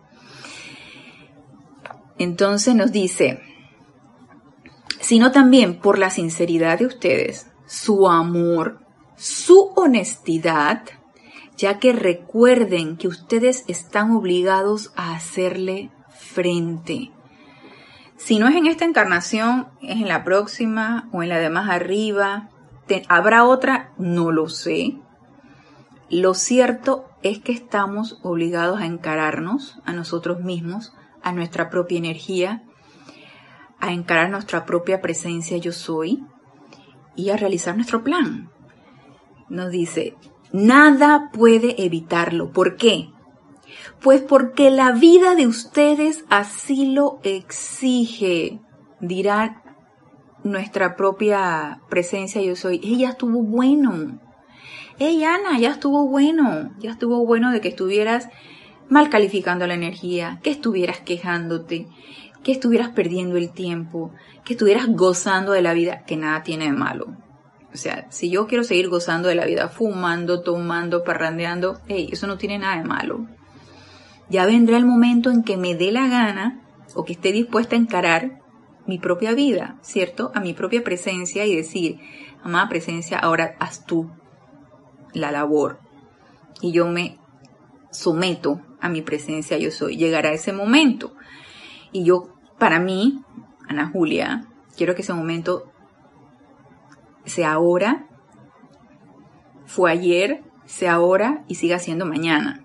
[2.17, 3.41] Entonces nos dice,
[4.99, 10.83] sino también por la sinceridad de ustedes, su amor, su honestidad,
[11.61, 17.11] ya que recuerden que ustedes están obligados a hacerle frente.
[18.17, 21.69] Si no es en esta encarnación, es en la próxima o en la de más
[21.69, 22.49] arriba.
[23.09, 23.91] ¿Habrá otra?
[23.99, 24.95] No lo sé.
[26.09, 32.63] Lo cierto es que estamos obligados a encararnos a nosotros mismos, a nuestra propia energía,
[33.79, 36.25] a encarar nuestra propia presencia yo soy
[37.15, 38.49] y a realizar nuestro plan.
[39.47, 40.15] Nos dice,
[40.53, 42.51] nada puede evitarlo.
[42.51, 43.09] ¿Por qué?
[44.01, 48.59] Pues porque la vida de ustedes así lo exige,
[48.99, 49.61] dirá
[50.43, 52.81] nuestra propia presencia yo soy.
[52.83, 54.19] Ella estuvo bueno.
[54.97, 56.71] Hey Ana, ya estuvo bueno.
[56.79, 58.29] Ya estuvo bueno de que estuvieras
[58.89, 61.87] mal calificando la energía, que estuvieras quejándote,
[62.43, 64.11] que estuvieras perdiendo el tiempo,
[64.43, 67.15] que estuvieras gozando de la vida, que nada tiene de malo.
[67.73, 72.27] O sea, si yo quiero seguir gozando de la vida, fumando, tomando, parrandeando, hey, eso
[72.27, 73.27] no tiene nada de malo.
[74.29, 76.61] Ya vendrá el momento en que me dé la gana
[76.95, 78.41] o que esté dispuesta a encarar
[78.85, 80.31] mi propia vida, ¿cierto?
[80.35, 81.99] A mi propia presencia y decir,
[82.43, 84.11] amada presencia, ahora haz tú
[85.13, 85.79] la labor.
[86.61, 87.17] Y yo me
[87.91, 89.97] someto a mi presencia, yo soy.
[89.97, 91.13] Llegará ese momento.
[91.91, 93.21] Y yo, para mí,
[93.67, 95.71] Ana Julia, quiero que ese momento
[97.25, 98.07] sea ahora,
[99.65, 102.63] fue ayer, sea ahora y siga siendo mañana.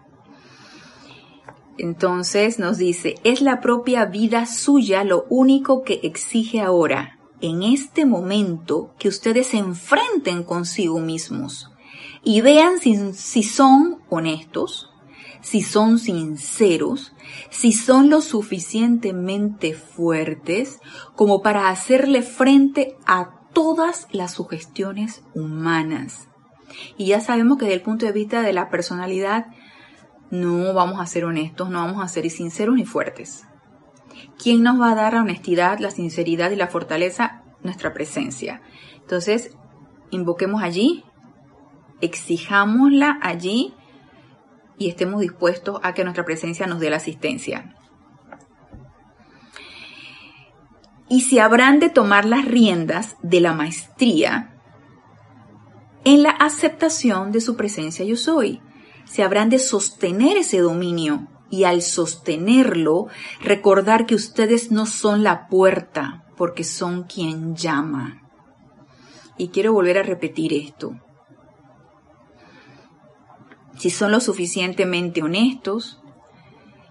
[1.78, 8.06] Entonces nos dice, es la propia vida suya lo único que exige ahora, en este
[8.06, 11.70] momento, que ustedes se enfrenten consigo mismos
[12.24, 14.90] y vean si, si son honestos,
[15.42, 17.12] si son sinceros,
[17.50, 20.80] si son lo suficientemente fuertes
[21.14, 26.28] como para hacerle frente a todas las sugestiones humanas.
[26.98, 29.46] Y ya sabemos que desde el punto de vista de la personalidad,
[30.30, 33.46] no vamos a ser honestos, no vamos a ser sinceros ni fuertes.
[34.38, 37.44] ¿Quién nos va a dar la honestidad, la sinceridad y la fortaleza?
[37.62, 38.60] Nuestra presencia.
[39.00, 39.56] Entonces,
[40.10, 41.02] invoquemos allí,
[42.02, 43.72] exijámosla allí
[44.76, 47.74] y estemos dispuestos a que nuestra presencia nos dé la asistencia.
[51.08, 54.52] Y si habrán de tomar las riendas de la maestría
[56.04, 58.60] en la aceptación de su presencia yo soy.
[59.04, 63.06] Se habrán de sostener ese dominio y al sostenerlo
[63.40, 68.22] recordar que ustedes no son la puerta porque son quien llama.
[69.38, 70.96] Y quiero volver a repetir esto
[73.78, 76.00] si son lo suficientemente honestos,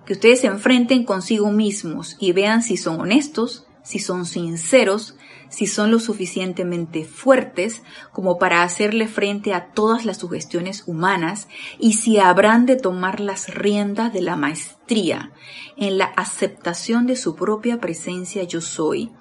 [0.05, 5.15] que ustedes se enfrenten consigo mismos y vean si son honestos, si son sinceros,
[5.49, 11.47] si son lo suficientemente fuertes como para hacerle frente a todas las sugestiones humanas
[11.79, 15.31] y si habrán de tomar las riendas de la maestría
[15.77, 19.11] en la aceptación de su propia presencia yo soy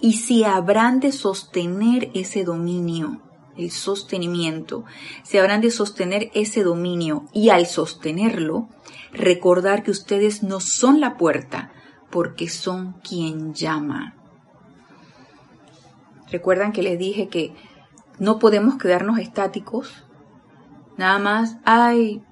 [0.00, 3.20] y si habrán de sostener ese dominio
[3.56, 4.84] el sostenimiento,
[5.22, 8.68] se habrán de sostener ese dominio y al sostenerlo,
[9.12, 11.70] recordar que ustedes no son la puerta,
[12.12, 14.14] porque son quien llama.
[16.30, 17.54] Recuerdan que les dije que
[18.18, 20.04] no podemos quedarnos estáticos,
[20.96, 22.22] nada más, ay,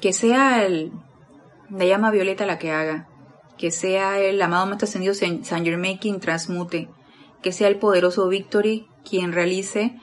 [0.00, 0.92] que sea el,
[1.70, 3.08] la llama violeta la que haga,
[3.56, 6.88] que sea el amado Maestro Ascendido San Germain quien transmute,
[7.42, 9.96] que sea el poderoso Victory quien realice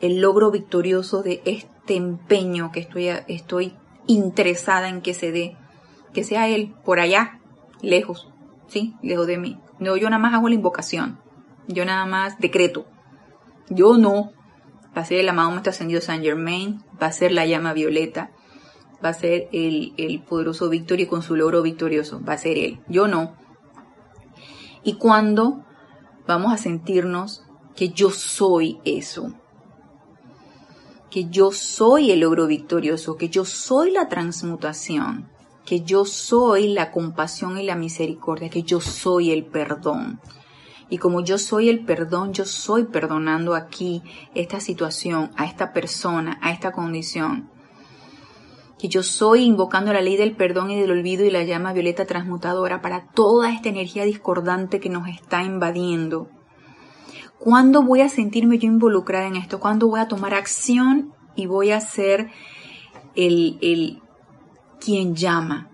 [0.00, 3.74] el logro victorioso de este empeño que estoy, estoy
[4.06, 5.56] interesada en que se dé,
[6.14, 7.39] que sea él por allá,
[7.82, 8.28] lejos,
[8.68, 8.94] ¿sí?
[9.02, 9.58] Lejos de mí.
[9.78, 11.20] No, yo nada más hago la invocación,
[11.68, 12.86] yo nada más decreto.
[13.68, 14.32] Yo no.
[14.96, 18.32] Va a ser el amado Maestro Ascendido San Germain, va a ser la llama violeta,
[19.04, 22.80] va a ser el, el poderoso Victory con su logro victorioso, va a ser él.
[22.88, 23.36] Yo no.
[24.82, 25.64] Y cuando
[26.26, 27.44] vamos a sentirnos
[27.76, 29.32] que yo soy eso,
[31.10, 35.28] que yo soy el logro victorioso, que yo soy la transmutación,
[35.64, 40.20] que yo soy la compasión y la misericordia, que yo soy el perdón.
[40.88, 44.02] Y como yo soy el perdón, yo soy perdonando aquí
[44.34, 47.48] esta situación, a esta persona, a esta condición.
[48.78, 52.06] Que yo soy invocando la ley del perdón y del olvido y la llama violeta
[52.06, 56.28] transmutadora para toda esta energía discordante que nos está invadiendo.
[57.38, 59.60] ¿Cuándo voy a sentirme yo involucrada en esto?
[59.60, 62.30] ¿Cuándo voy a tomar acción y voy a ser
[63.14, 64.02] el, el
[64.80, 65.70] quien llama?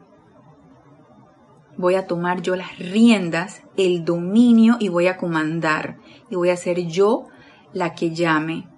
[1.77, 5.99] voy a tomar yo las riendas, el dominio y voy a comandar.
[6.31, 7.29] Y voy a ser yo
[7.73, 8.69] la que llame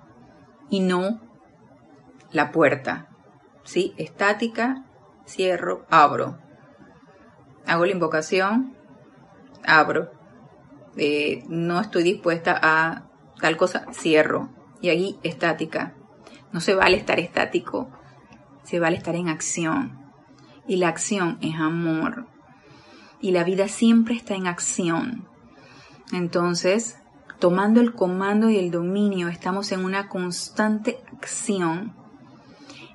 [0.71, 1.21] y no
[2.31, 3.09] la puerta.
[3.65, 3.95] ¿Sí?
[3.97, 4.85] Estática,
[5.27, 6.39] cierro, abro.
[7.67, 8.77] Hago la invocación,
[9.65, 10.11] abro.
[10.97, 13.09] Eh, no estoy dispuesta a
[13.41, 14.51] tal cosa, cierro.
[14.81, 15.95] Y ahí estática.
[16.53, 17.91] No se vale estar estático,
[18.63, 20.08] se vale estar en acción.
[20.69, 22.27] Y la acción es amor
[23.21, 25.27] y la vida siempre está en acción.
[26.13, 26.99] Entonces,
[27.39, 31.95] tomando el comando y el dominio, estamos en una constante acción,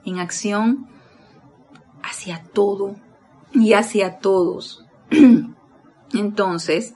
[0.05, 0.87] en acción
[2.01, 2.95] hacia todo
[3.53, 4.85] y hacia todos.
[6.13, 6.93] Entonces,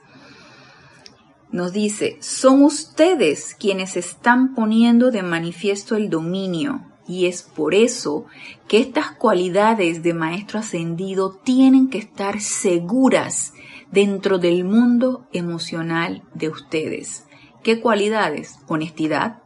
[1.52, 8.26] nos dice, son ustedes quienes están poniendo de manifiesto el dominio, y es por eso
[8.68, 13.54] que estas cualidades de maestro ascendido tienen que estar seguras
[13.92, 17.26] dentro del mundo emocional de ustedes.
[17.64, 18.60] ¿Qué cualidades?
[18.68, 19.42] Honestidad,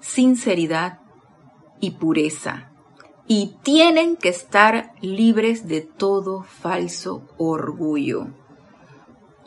[0.00, 1.00] sinceridad
[1.80, 2.70] y pureza.
[3.26, 8.28] Y tienen que estar libres de todo falso orgullo.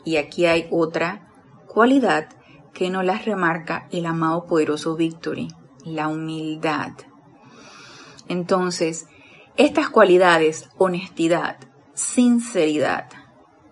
[0.04, 1.28] Y aquí hay otra
[1.68, 2.28] cualidad
[2.72, 5.48] que nos las remarca el amado poderoso Victory,
[5.84, 6.92] la humildad.
[8.28, 9.06] Entonces,
[9.56, 11.56] estas cualidades, honestidad,
[11.94, 13.08] sinceridad,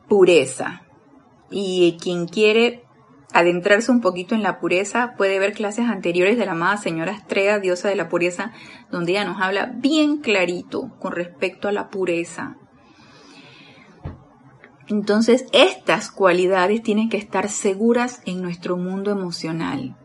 [0.09, 0.82] pureza,
[1.50, 2.84] y quien quiere
[3.32, 7.59] adentrarse un poquito en la pureza puede ver clases anteriores de la amada señora Estrella,
[7.59, 8.52] diosa de la pureza,
[8.90, 12.57] donde ella nos habla bien clarito con respecto a la pureza.
[14.86, 19.96] Entonces, estas cualidades tienen que estar seguras en nuestro mundo emocional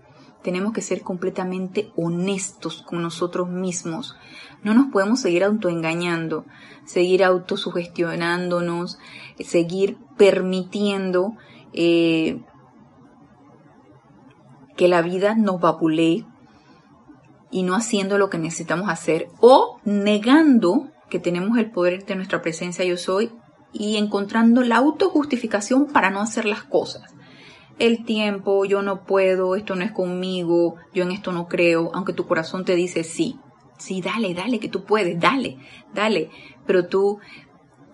[0.44, 4.16] tenemos que ser completamente honestos con nosotros mismos.
[4.64, 6.46] No nos podemos seguir autoengañando,
[6.86, 9.00] seguir autosugestionándonos,
[9.40, 11.34] seguir permitiendo
[11.74, 12.42] eh,
[14.78, 16.26] que la vida nos vapulee
[17.52, 22.42] y no haciendo lo que necesitamos hacer o negando que tenemos el poder de nuestra
[22.42, 23.32] presencia yo soy
[23.74, 27.14] y encontrando la autojustificación para no hacer las cosas
[27.80, 32.14] el tiempo, yo no puedo, esto no es conmigo, yo en esto no creo, aunque
[32.14, 33.40] tu corazón te dice sí,
[33.78, 35.58] sí, dale, dale, que tú puedes, dale,
[35.94, 36.30] dale,
[36.68, 37.20] pero tú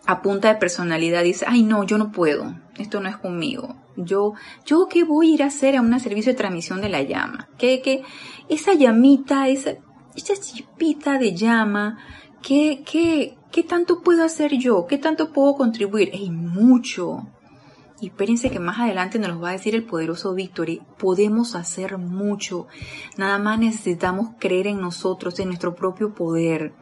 [0.07, 4.33] a punta de personalidad dices, ay no, yo no puedo, esto no es conmigo, yo,
[4.65, 7.47] yo qué voy a ir a hacer a un servicio de transmisión de la llama,
[7.57, 8.01] que, que
[8.49, 9.75] esa llamita, esa,
[10.15, 11.99] esa chipita de llama,
[12.41, 14.85] ¿qué, qué, qué tanto puedo hacer yo?
[14.87, 16.11] ¿Qué tanto puedo contribuir?
[16.13, 17.27] Hay mucho,
[18.01, 20.81] y espérense que más adelante nos lo va a decir el poderoso Victory.
[20.97, 22.67] Podemos hacer mucho.
[23.17, 26.73] Nada más necesitamos creer en nosotros, en nuestro propio poder.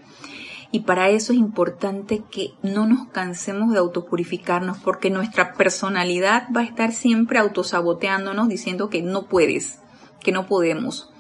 [0.71, 6.61] Y para eso es importante que no nos cansemos de autopurificarnos, porque nuestra personalidad va
[6.61, 9.79] a estar siempre autosaboteándonos, diciendo que no puedes,
[10.19, 11.13] que no podemos.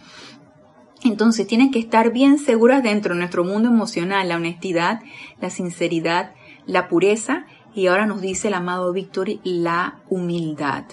[1.03, 5.01] Entonces tienen que estar bien seguras dentro de nuestro mundo emocional, la honestidad,
[5.39, 6.33] la sinceridad,
[6.65, 10.85] la pureza y ahora nos dice el amado Victory la humildad.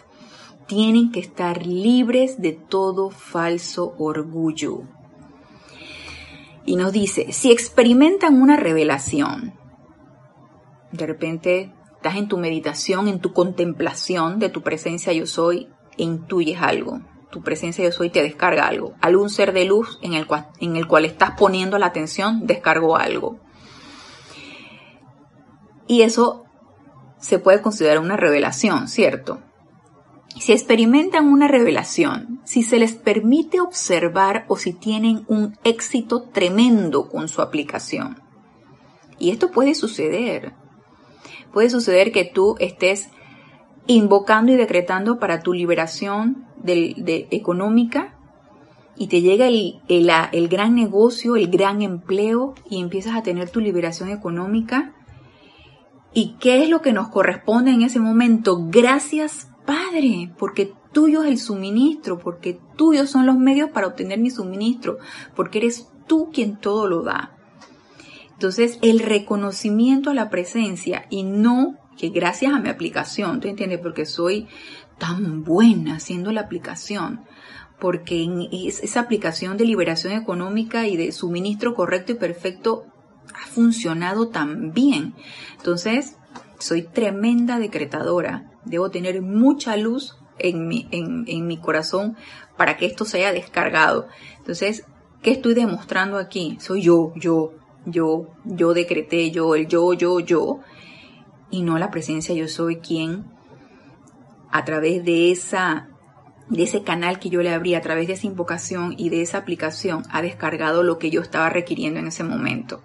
[0.67, 4.83] Tienen que estar libres de todo falso orgullo.
[6.65, 9.55] Y nos dice, si experimentan una revelación,
[10.93, 15.69] de repente estás en tu meditación, en tu contemplación de tu presencia yo soy,
[15.99, 17.01] e intuyes algo.
[17.31, 18.95] Tu presencia yo soy te descarga algo.
[19.01, 22.97] Algún ser de luz en el cual, en el cual estás poniendo la atención descargó
[22.97, 23.39] algo.
[25.87, 26.45] Y eso
[27.21, 29.41] se puede considerar una revelación, ¿cierto?
[30.39, 37.09] Si experimentan una revelación, si se les permite observar o si tienen un éxito tremendo
[37.09, 38.21] con su aplicación.
[39.19, 40.55] Y esto puede suceder.
[41.53, 43.11] Puede suceder que tú estés
[43.87, 48.17] invocando y decretando para tu liberación de, económica
[48.97, 53.61] y te llega el, el gran negocio, el gran empleo y empiezas a tener tu
[53.61, 54.95] liberación económica
[56.13, 58.67] ¿Y qué es lo que nos corresponde en ese momento?
[58.69, 64.31] Gracias, Padre, porque tuyo es el suministro, porque tuyos son los medios para obtener mi
[64.31, 64.99] suministro,
[65.37, 67.37] porque eres tú quien todo lo da.
[68.33, 73.79] Entonces, el reconocimiento a la presencia y no que gracias a mi aplicación, ¿tú entiendes?
[73.81, 74.49] Porque soy
[74.99, 77.21] tan buena haciendo la aplicación,
[77.79, 82.87] porque en esa aplicación de liberación económica y de suministro correcto y perfecto
[83.35, 85.15] ha funcionado tan bien.
[85.57, 86.17] Entonces,
[86.59, 92.17] soy tremenda decretadora, debo tener mucha luz en mi, en, en mi corazón
[92.57, 94.09] para que esto se haya descargado.
[94.39, 94.85] Entonces,
[95.23, 96.57] ¿qué estoy demostrando aquí?
[96.61, 97.53] Soy yo, yo,
[97.87, 100.61] yo, yo decreté, yo, el yo, yo, yo,
[101.51, 103.25] y no la presencia yo soy quien
[104.51, 105.89] a través de esa
[106.49, 109.39] de ese canal que yo le abrí a través de esa invocación y de esa
[109.39, 112.83] aplicación ha descargado lo que yo estaba requiriendo en ese momento.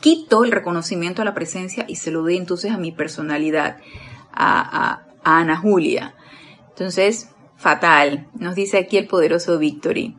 [0.00, 3.78] Quito el reconocimiento a la presencia y se lo doy entonces a mi personalidad,
[4.32, 6.14] a, Ana Julia.
[6.70, 10.16] Entonces, fatal, nos dice aquí el poderoso Victory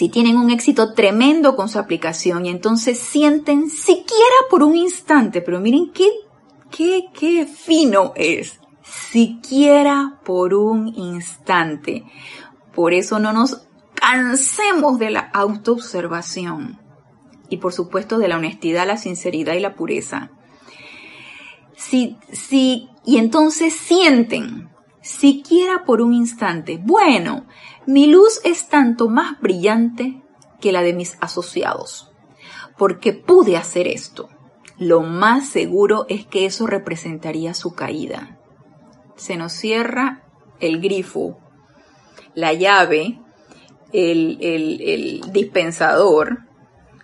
[0.00, 5.42] si tienen un éxito tremendo con su aplicación y entonces sienten siquiera por un instante,
[5.42, 6.08] pero miren qué,
[6.70, 12.04] qué, qué fino es, siquiera por un instante.
[12.74, 16.80] Por eso no nos cansemos de la autoobservación
[17.50, 20.30] y por supuesto de la honestidad, la sinceridad y la pureza.
[21.76, 24.70] Si, si, y entonces sienten,
[25.02, 27.46] siquiera por un instante, bueno,
[27.86, 30.22] mi luz es tanto más brillante
[30.60, 32.10] que la de mis asociados,
[32.78, 34.28] porque pude hacer esto.
[34.78, 38.38] Lo más seguro es que eso representaría su caída.
[39.16, 40.24] Se nos cierra
[40.60, 41.38] el grifo,
[42.34, 43.18] la llave,
[43.92, 46.44] el, dispensador,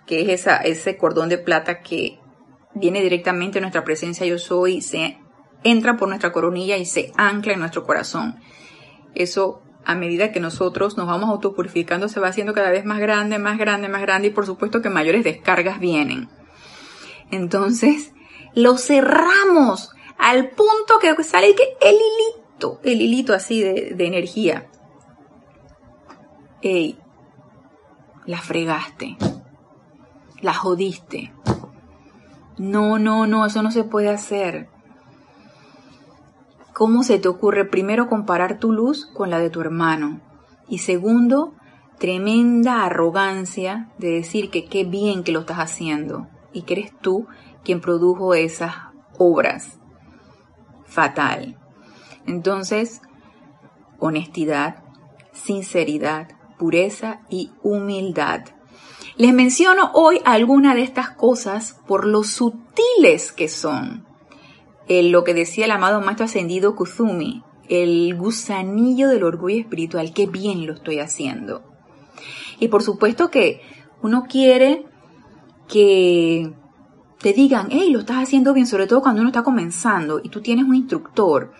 [0.07, 2.19] que es ese cordón de plata que
[2.73, 5.19] viene directamente de nuestra presencia yo soy, se
[5.63, 8.39] entra por nuestra coronilla y se ancla en nuestro corazón.
[9.13, 13.39] Eso a medida que nosotros nos vamos autopurificando, se va haciendo cada vez más grande,
[13.39, 16.29] más grande, más grande y por supuesto que mayores descargas vienen.
[17.31, 18.11] Entonces,
[18.53, 24.67] lo cerramos al punto que sale el hilito, el hilito así de energía.
[26.61, 26.97] Ey,
[28.25, 29.15] la fregaste,
[30.41, 31.33] la jodiste.
[32.57, 34.69] No, no, no, eso no se puede hacer.
[36.73, 40.21] ¿Cómo se te ocurre primero comparar tu luz con la de tu hermano?
[40.67, 41.53] Y segundo,
[41.97, 47.27] tremenda arrogancia de decir que qué bien que lo estás haciendo y que eres tú
[47.63, 48.75] quien produjo esas
[49.17, 49.79] obras.
[50.85, 51.57] Fatal.
[52.25, 53.01] Entonces,
[53.99, 54.83] honestidad,
[55.31, 58.41] sinceridad, pureza y humildad.
[59.17, 64.05] Les menciono hoy algunas de estas cosas por lo sutiles que son
[64.87, 70.67] lo que decía el amado maestro ascendido Kuzumi, el gusanillo del orgullo espiritual, qué bien
[70.67, 71.63] lo estoy haciendo.
[72.59, 73.61] Y por supuesto que
[74.01, 74.85] uno quiere
[75.67, 76.53] que
[77.19, 80.41] te digan, hey, lo estás haciendo bien, sobre todo cuando uno está comenzando y tú
[80.41, 81.53] tienes un instructor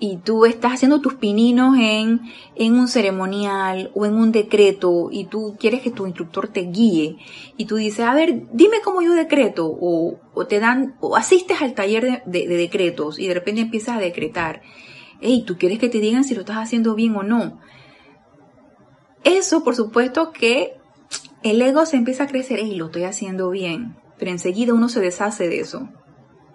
[0.00, 2.22] y tú estás haciendo tus pininos en,
[2.56, 7.18] en un ceremonial o en un decreto y tú quieres que tu instructor te guíe
[7.58, 11.60] y tú dices, a ver, dime cómo yo decreto o, o te dan, o asistes
[11.60, 14.62] al taller de, de, decretos y de repente empiezas a decretar.
[15.20, 17.60] Hey, tú quieres que te digan si lo estás haciendo bien o no.
[19.22, 20.78] Eso, por supuesto que
[21.42, 25.00] el ego se empieza a crecer, hey, lo estoy haciendo bien, pero enseguida uno se
[25.00, 25.90] deshace de eso.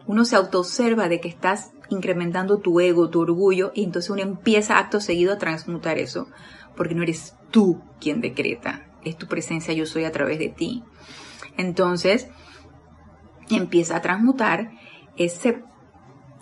[0.07, 4.77] Uno se autoobserva de que estás incrementando tu ego, tu orgullo, y entonces uno empieza
[4.77, 6.27] acto seguido a transmutar eso,
[6.75, 10.83] porque no eres tú quien decreta, es tu presencia yo soy a través de ti.
[11.57, 12.27] Entonces,
[13.49, 14.71] empieza a transmutar
[15.17, 15.63] ese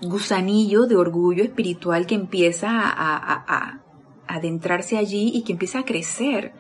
[0.02, 3.80] gusanillo de orgullo espiritual que empieza a,
[4.26, 6.54] adentrarse allí y que empieza a crecer.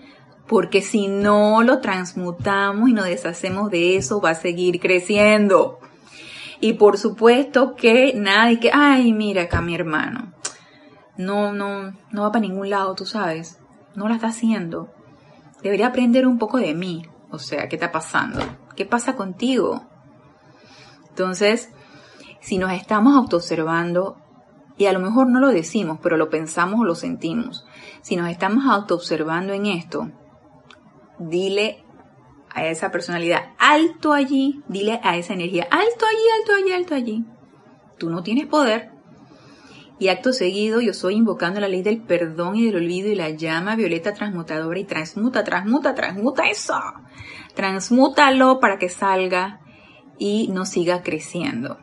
[0.47, 5.79] Porque si no lo transmutamos y nos deshacemos de eso, va a seguir creciendo.
[6.63, 10.31] Y por supuesto que nadie que, ay, mira acá mi hermano.
[11.17, 13.59] No, no, no va para ningún lado, tú sabes.
[13.95, 14.89] No la está haciendo.
[15.61, 17.05] Debería aprender un poco de mí.
[17.31, 18.39] O sea, ¿qué está pasando?
[18.77, 19.83] ¿Qué pasa contigo?
[21.09, 21.69] Entonces,
[22.39, 24.15] si nos estamos autoobservando,
[24.77, 27.67] y a lo mejor no lo decimos, pero lo pensamos o lo sentimos,
[28.01, 30.11] si nos estamos autoobservando en esto,
[31.19, 31.82] dile
[32.53, 37.25] a esa personalidad, alto allí, dile a esa energía, alto allí, alto allí, alto allí.
[37.97, 38.91] Tú no tienes poder.
[39.99, 43.29] Y acto seguido yo soy invocando la ley del perdón y del olvido y la
[43.29, 46.75] llama violeta transmutadora y transmuta, transmuta, transmuta eso.
[47.55, 49.61] Transmútalo para que salga
[50.17, 51.77] y no siga creciendo.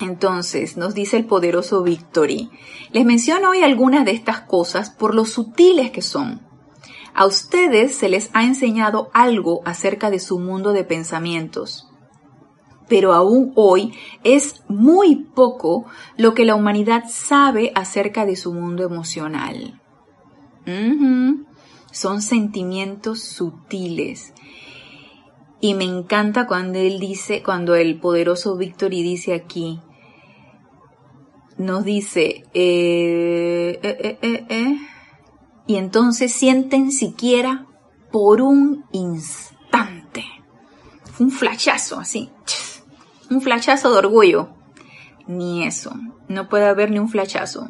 [0.00, 2.50] Entonces, nos dice el poderoso Victory,
[2.90, 6.51] les menciono hoy algunas de estas cosas por lo sutiles que son
[7.14, 11.88] a ustedes se les ha enseñado algo acerca de su mundo de pensamientos,
[12.88, 13.94] pero aún hoy
[14.24, 15.86] es muy poco
[16.16, 19.80] lo que la humanidad sabe acerca de su mundo emocional.
[21.90, 24.32] Son sentimientos sutiles.
[25.60, 29.80] Y me encanta cuando él dice, cuando el poderoso Victory dice aquí,
[31.56, 34.76] nos dice, eh, eh, eh,
[35.66, 37.66] y entonces sienten siquiera
[38.10, 40.24] por un instante.
[41.18, 42.30] Un flachazo así,
[43.30, 44.50] un flachazo de orgullo.
[45.26, 45.94] Ni eso,
[46.28, 47.68] no puede haber ni un flachazo.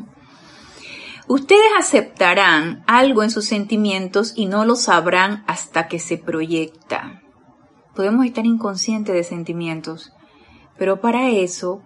[1.29, 7.23] Ustedes aceptarán algo en sus sentimientos y no lo sabrán hasta que se proyecta.
[7.95, 10.13] Podemos estar inconscientes de sentimientos,
[10.79, 11.83] pero para eso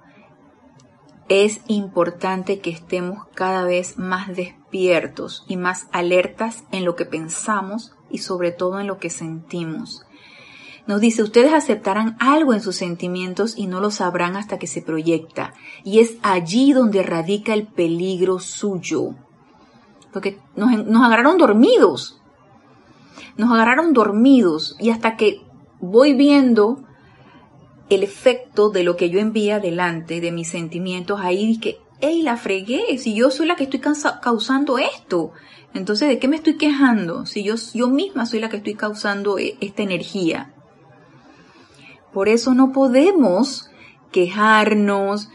[1.29, 7.93] es importante que estemos cada vez más despiertos y más alertas en lo que pensamos
[8.11, 10.07] y sobre todo en lo que sentimos.
[10.87, 14.83] Nos dice, ustedes aceptarán algo en sus sentimientos y no lo sabrán hasta que se
[14.83, 15.53] proyecta.
[15.83, 19.17] Y es allí donde radica el peligro suyo.
[20.13, 20.71] Porque nos,
[21.03, 22.21] agarraron dormidos.
[23.37, 25.43] Nos agarraron dormidos y hasta que
[25.81, 26.85] voy viendo
[27.89, 32.37] el efecto de lo que yo envía adelante, de mis sentimientos, ahí dije, hey, la
[32.37, 35.33] fregué, si yo soy la que estoy causando esto,
[35.75, 37.27] entonces ¿de qué me estoy quejando?
[37.27, 40.53] Si yo, yo misma soy la que estoy causando e, esta energía.
[42.13, 43.71] Por eso no podemos
[44.11, 45.29] quejarnos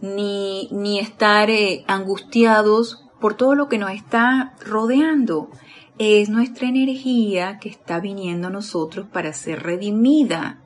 [0.00, 5.50] ni, ni estar eh, angustiados por todo lo que nos está rodeando.
[5.98, 10.65] Es nuestra energía que está viniendo a nosotros para ser redimida.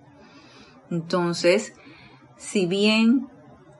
[0.90, 1.74] Entonces,
[2.36, 3.28] si bien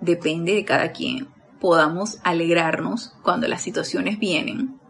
[0.00, 1.28] depende de cada quien,
[1.61, 4.80] podamos alegrarnos cuando las situaciones vienen,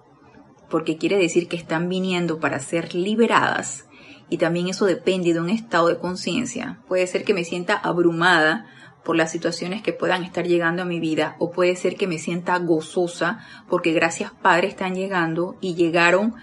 [0.69, 3.87] porque quiere decir que están viniendo para ser liberadas,
[4.29, 6.81] y también eso depende de un estado de conciencia.
[6.87, 8.67] Puede ser que me sienta abrumada
[9.05, 12.19] por las situaciones que puedan estar llegando a mi vida, o puede ser que me
[12.19, 16.35] sienta gozosa porque gracias Padre están llegando y llegaron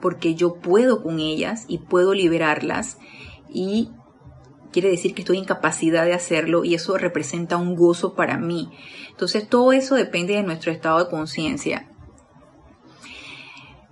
[0.00, 2.98] porque yo puedo con ellas y puedo liberarlas
[3.48, 3.90] y
[4.74, 8.70] quiere decir que estoy en capacidad de hacerlo y eso representa un gozo para mí.
[9.08, 11.88] Entonces todo eso depende de nuestro estado de conciencia.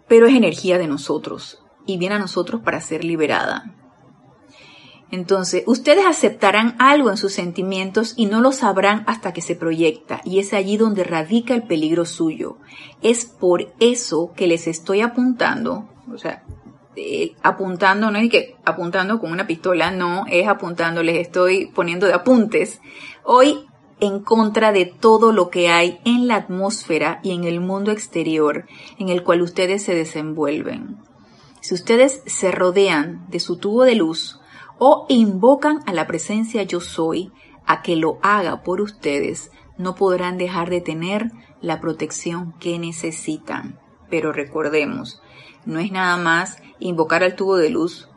[0.08, 3.76] Pero es energía de nosotros y viene a nosotros para ser liberada.
[5.12, 10.22] Entonces, ustedes aceptarán algo en sus sentimientos y no lo sabrán hasta que se proyecta,
[10.24, 12.56] y es allí donde radica el peligro suyo.
[13.02, 16.44] Es por eso que les estoy apuntando, o sea,
[16.96, 22.06] eh, apuntando, no es que apuntando con una pistola, no, es apuntando, les estoy poniendo
[22.06, 22.80] de apuntes.
[23.24, 23.66] Hoy
[24.02, 28.66] en contra de todo lo que hay en la atmósfera y en el mundo exterior
[28.98, 30.96] en el cual ustedes se desenvuelven.
[31.60, 34.40] Si ustedes se rodean de su tubo de luz
[34.78, 37.30] o invocan a la presencia yo soy
[37.64, 41.30] a que lo haga por ustedes, no podrán dejar de tener
[41.60, 43.78] la protección que necesitan.
[44.10, 45.22] Pero recordemos,
[45.64, 48.08] no es nada más invocar al tubo de luz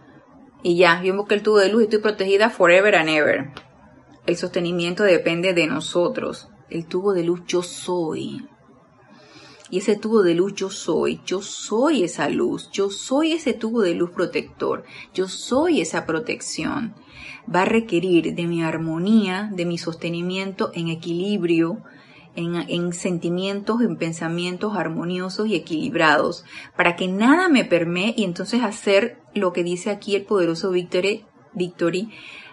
[0.68, 3.52] y ya, yo invoqué el tubo de luz y estoy protegida forever and ever.
[4.26, 6.50] El sostenimiento depende de nosotros.
[6.72, 8.48] El tubo de luz yo soy.
[9.70, 13.84] Y ese tubo de luz yo soy, yo soy esa luz, yo soy ese tubo
[13.84, 16.96] de luz protector, yo soy esa protección.
[17.54, 21.84] Va a requerir de mi armonía, de mi sostenimiento en equilibrio,
[22.36, 29.20] en, sentimientos, en pensamientos armoniosos y equilibrados, para que nada me permee y entonces hacer
[29.34, 32.10] lo que dice aquí el poderoso Victory, Victory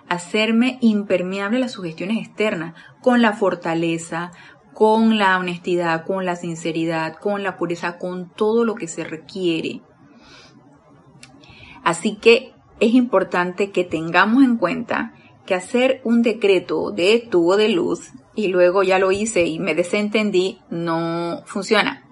[0.08, 4.32] hacerme impermeable a las sugestiones externas, con la fortaleza,
[4.74, 9.80] con la honestidad, con la sinceridad, con la pureza, con todo lo que se requiere.
[11.84, 15.14] Así que es importante que tengamos en cuenta
[15.46, 19.74] que hacer un decreto de tubo de luz y luego ya lo hice y me
[19.74, 22.04] desentendí, no funciona.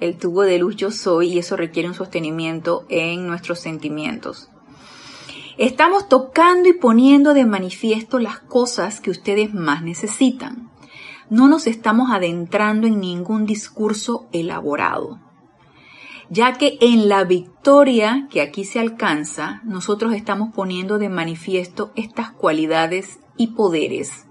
[0.00, 4.48] El tubo de luz yo soy y eso requiere un sostenimiento en nuestros sentimientos.
[5.58, 10.70] Estamos tocando y poniendo de manifiesto las cosas que ustedes más necesitan.
[11.30, 15.18] No nos estamos adentrando en ningún discurso elaborado,
[16.28, 22.30] ya que en la victoria que aquí se alcanza, nosotros estamos poniendo de manifiesto estas
[22.30, 24.25] cualidades y poderes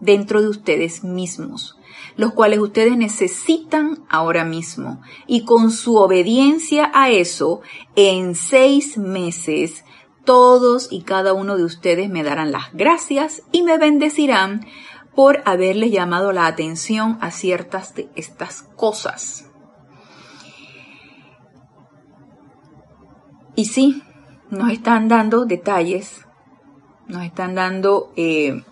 [0.00, 1.78] dentro de ustedes mismos,
[2.16, 5.00] los cuales ustedes necesitan ahora mismo.
[5.26, 7.60] Y con su obediencia a eso,
[7.96, 9.84] en seis meses,
[10.24, 14.66] todos y cada uno de ustedes me darán las gracias y me bendecirán
[15.14, 19.46] por haberles llamado la atención a ciertas de estas cosas.
[23.56, 24.02] Y sí,
[24.50, 26.24] nos están dando detalles,
[27.08, 28.62] nos están dando eh,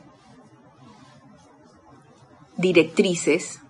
[2.57, 3.61] directrices,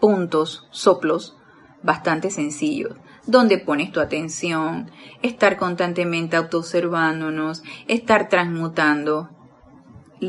[0.00, 1.36] puntos, soplos
[1.82, 2.96] bastante sencillos,
[3.26, 4.90] donde pones tu atención,
[5.22, 9.28] estar constantemente autoobservándonos, estar transmutando.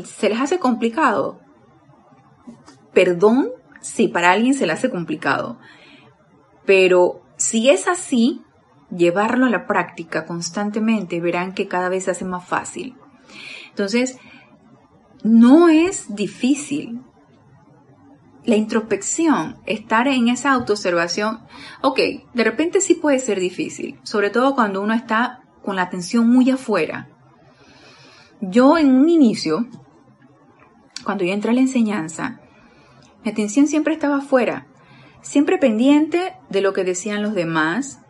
[0.04, 1.40] ¿Se les hace complicado?
[2.92, 5.58] Perdón si para alguien se le hace complicado,
[6.66, 8.42] pero si es así,
[8.90, 12.96] llevarlo a la práctica constantemente, verán que cada vez se hace más fácil.
[13.70, 14.18] Entonces,
[15.22, 17.02] no es difícil.
[18.46, 21.40] La introspección, estar en esa autoobservación,
[21.82, 21.98] ok,
[22.32, 26.50] de repente sí puede ser difícil, sobre todo cuando uno está con la atención muy
[26.50, 27.08] afuera.
[28.40, 29.66] Yo en un inicio,
[31.04, 32.40] cuando yo entré a la enseñanza,
[33.24, 34.68] mi atención siempre estaba afuera,
[35.22, 38.00] siempre pendiente de lo que decían los demás,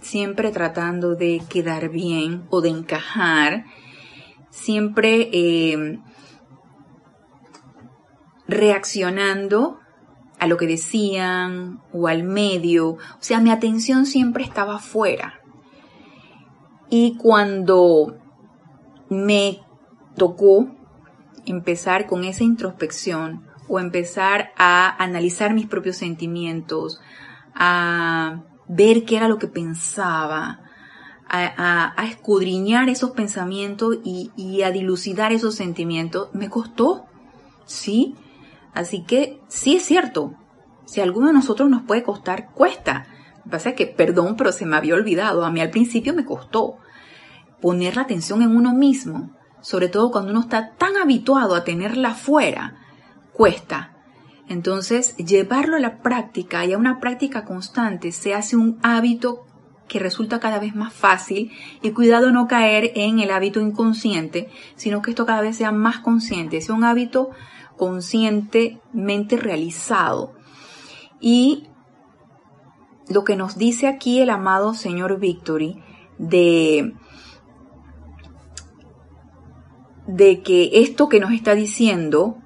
[0.00, 3.64] siempre tratando de quedar bien o de encajar,
[4.50, 5.98] siempre eh,
[8.52, 9.78] reaccionando
[10.38, 12.90] a lo que decían o al medio.
[12.90, 15.40] O sea, mi atención siempre estaba afuera.
[16.90, 18.18] Y cuando
[19.08, 19.60] me
[20.16, 20.68] tocó
[21.46, 27.00] empezar con esa introspección o empezar a analizar mis propios sentimientos,
[27.54, 30.60] a ver qué era lo que pensaba,
[31.28, 37.06] a, escudriñar esos pensamientos y, a dilucidar esos sentimientos, me costó,
[37.64, 38.16] ¿sí?
[38.72, 40.34] Así que sí es cierto,
[40.84, 43.06] si alguno de nosotros nos puede costar, cuesta.
[43.38, 46.14] Lo que pasa es que, perdón, pero se me había olvidado, a mí al principio
[46.14, 46.78] me costó
[47.60, 52.14] poner la atención en uno mismo, sobre todo cuando uno está tan habituado a tenerla
[52.14, 52.76] fuera,
[53.32, 53.92] cuesta.
[54.48, 59.46] Entonces, llevarlo a la práctica y a una práctica constante se hace un hábito
[59.88, 61.52] que resulta cada vez más fácil
[61.82, 65.98] y cuidado no caer en el hábito inconsciente, sino que esto cada vez sea más
[65.98, 67.30] consciente, sea un hábito
[67.82, 70.34] conscientemente realizado.
[71.20, 71.66] Y
[73.08, 75.82] lo que nos dice aquí el amado señor Victory
[76.16, 76.94] de,
[80.06, 82.36] de que esto que nos está diciendo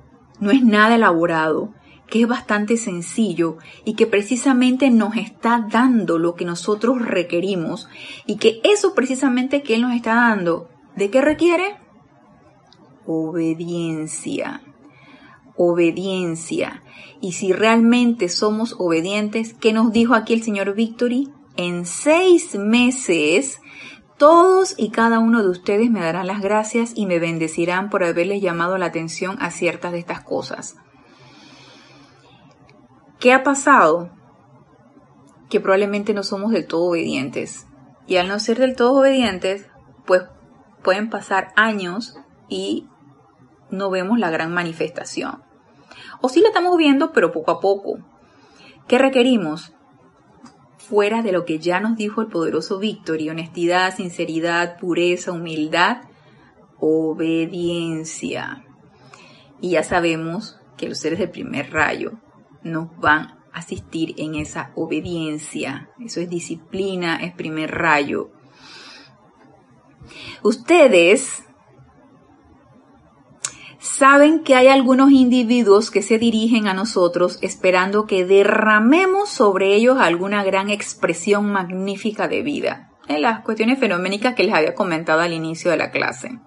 [0.40, 1.74] no es nada elaborado,
[2.06, 7.90] que es bastante sencillo y que precisamente nos está dando lo que nosotros requerimos
[8.24, 11.76] y que eso precisamente que Él nos está dando, ¿de qué requiere?
[13.04, 14.62] Obediencia.
[15.56, 16.82] Obediencia.
[17.20, 21.30] Y si realmente somos obedientes, ¿qué nos dijo aquí el señor Victory?
[21.56, 23.60] En seis meses
[24.18, 28.40] todos y cada uno de ustedes me darán las gracias y me bendecirán por haberles
[28.40, 30.76] llamado la atención a ciertas de estas cosas.
[33.20, 34.10] ¿Qué ha pasado?
[35.50, 37.66] Que probablemente no somos del todo obedientes.
[38.06, 39.66] Y al no ser del todo obedientes,
[40.06, 40.22] pues
[40.82, 42.88] pueden pasar años y
[43.70, 45.42] no vemos la gran manifestación.
[46.20, 47.98] O sí la estamos viendo, pero poco a poco.
[48.88, 49.72] ¿Qué requerimos?
[50.78, 56.02] Fuera de lo que ya nos dijo el poderoso Víctor, honestidad, sinceridad, pureza, humildad,
[56.78, 58.64] obediencia.
[59.60, 62.12] Y ya sabemos que los seres del primer rayo
[62.62, 65.90] nos van a asistir en esa obediencia.
[65.98, 68.30] Eso es disciplina, es primer rayo.
[70.42, 71.45] Ustedes
[73.86, 79.98] saben que hay algunos individuos que se dirigen a nosotros esperando que derramemos sobre ellos
[79.98, 85.32] alguna gran expresión magnífica de vida, en las cuestiones fenoménicas que les había comentado al
[85.32, 86.38] inicio de la clase,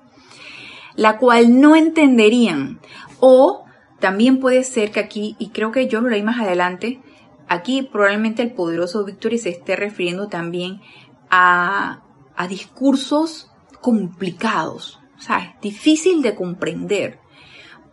[0.96, 2.80] la cual no entenderían.
[3.20, 3.66] O
[4.00, 7.02] también puede ser que aquí, y creo que yo lo leí más adelante,
[7.48, 10.82] aquí probablemente el poderoso Victory se esté refiriendo también
[11.30, 12.04] a,
[12.36, 17.19] a discursos complicados, o sea, difícil de comprender,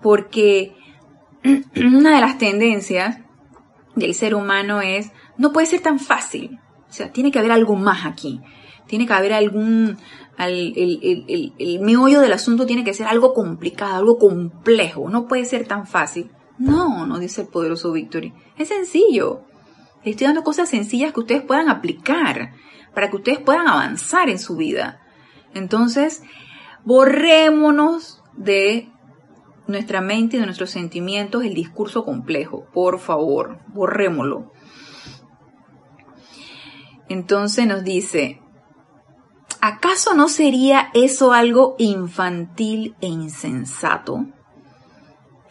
[0.06, 0.72] porque
[1.74, 3.18] una de las tendencias
[3.96, 7.74] del ser humano es, no puede ser tan fácil, o sea, tiene que haber algo
[7.74, 8.40] más aquí,
[8.86, 9.98] tiene que haber algún,
[10.38, 15.66] el, el, meollo del asunto tiene que ser algo complicado, algo complejo, no puede ser
[15.66, 16.30] tan fácil.
[16.56, 18.32] No, no dice el poderoso Victory.
[18.56, 19.42] Es sencillo.
[20.04, 22.52] estoy dando cosas sencillas que ustedes puedan aplicar
[22.94, 25.00] para que ustedes puedan avanzar en su vida.
[25.52, 26.22] Entonces,
[26.84, 28.92] borrémonos de
[29.66, 32.66] nuestra mente y de nuestros sentimientos el discurso complejo.
[32.72, 34.52] Por favor, borrémoslo.
[37.08, 38.40] Entonces nos dice,
[39.60, 44.26] ¿acaso no sería eso algo infantil e insensato?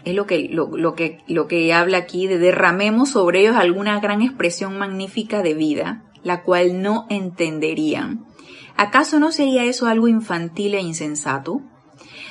[0.04, 4.22] Es lo que, lo, que, lo que habla aquí de derramemos sobre ellos alguna gran
[4.22, 8.26] expresión magnífica de vida, la cual no entenderían.
[8.78, 11.62] ¿Acaso no sería eso algo infantil e insensato?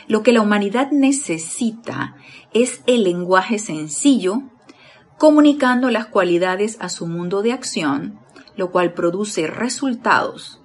[0.07, 2.16] Lo que la humanidad necesita
[2.52, 4.42] es el lenguaje sencillo,
[5.18, 8.18] comunicando las cualidades a su mundo de acción,
[8.57, 10.61] lo cual produce resultados,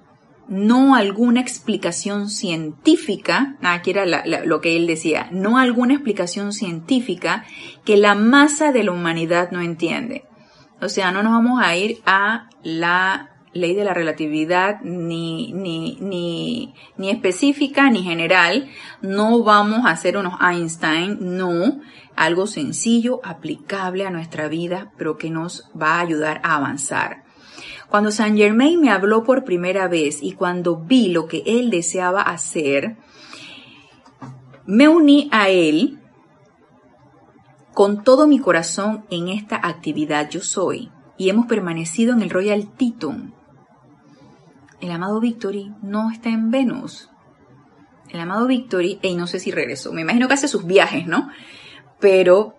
[0.50, 7.44] no alguna explicación científica, aquí era lo que él decía, no alguna explicación científica
[7.84, 10.24] que la masa de la humanidad no entiende.
[10.82, 15.96] O sea, no nos vamos a ir a la ley de la relatividad ni, ni,
[16.00, 18.68] ni, ni específica ni general.
[19.02, 21.80] No vamos a hacer unos Einstein, no.
[22.16, 27.24] Algo sencillo, aplicable a nuestra vida, pero que nos va a ayudar a avanzar.
[27.88, 32.22] Cuando Saint Germain me habló por primera vez y cuando vi lo que él deseaba
[32.22, 32.96] hacer,
[34.64, 35.98] me uní a él
[37.74, 42.68] con todo mi corazón en esta actividad yo soy y hemos permanecido en el Royal
[42.76, 43.39] Teton
[44.80, 47.10] el amado Victory no está en Venus.
[48.08, 51.30] El amado Victory, y no sé si regresó, me imagino que hace sus viajes, ¿no?
[52.00, 52.54] Pero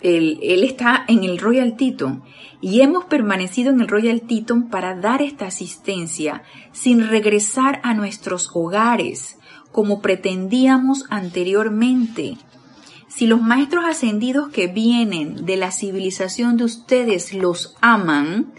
[0.00, 2.24] él, él, está en el Royal Teton
[2.60, 6.42] y hemos permanecido en el Royal Teton para dar esta asistencia
[6.72, 9.38] sin regresar a nuestros hogares
[9.70, 12.36] como pretendíamos anteriormente
[13.14, 18.54] si los maestros ascendidos que vienen de la civilización de ustedes los aman,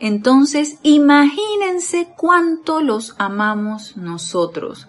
[0.00, 4.88] entonces imagínense cuánto los amamos nosotros.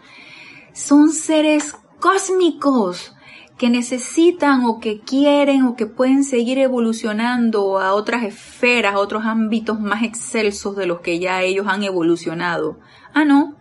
[0.71, 3.13] Son seres cósmicos
[3.57, 9.25] que necesitan o que quieren o que pueden seguir evolucionando a otras esferas, a otros
[9.25, 12.79] ámbitos más excelsos de los que ya ellos han evolucionado.
[13.13, 13.57] Ah, no,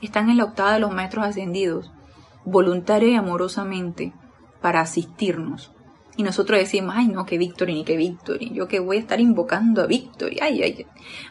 [0.00, 1.90] están en la octava de los maestros ascendidos,
[2.44, 4.12] voluntaria y amorosamente
[4.66, 5.70] para asistirnos.
[6.16, 9.20] Y nosotros decimos, ay no, que Victory ni que Victory, yo que voy a estar
[9.20, 10.86] invocando a Victory, ay, ay,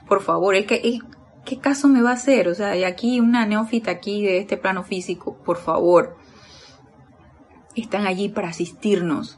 [0.08, 1.00] por favor, el que,
[1.44, 2.48] ¿qué caso me va a hacer?
[2.48, 6.16] O sea, hay aquí una neófita aquí de este plano físico, por favor.
[7.76, 9.38] Están allí para asistirnos.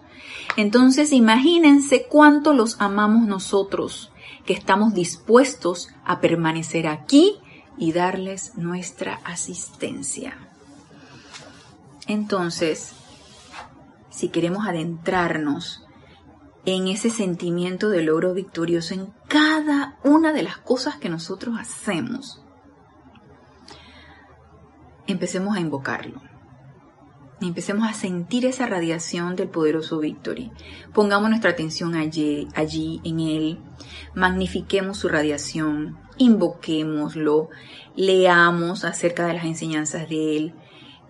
[0.57, 4.11] Entonces, imagínense cuánto los amamos nosotros,
[4.45, 7.39] que estamos dispuestos a permanecer aquí
[7.79, 10.37] y darles nuestra asistencia.
[12.05, 12.93] Entonces,
[14.17, 15.85] si queremos adentrarnos
[16.65, 22.41] en ese sentimiento de logro victorioso en cada una de las cosas que nosotros hacemos,
[25.05, 26.19] empecemos a invocarlo.
[27.41, 30.51] Empecemos a sentir esa radiación del poderoso Victory.
[30.95, 33.59] Pongamos nuestra atención allí, allí en él.
[34.15, 35.99] Magnifiquemos su radiación.
[36.17, 37.49] Invoquémoslo.
[37.95, 40.55] Leamos acerca de las enseñanzas de él.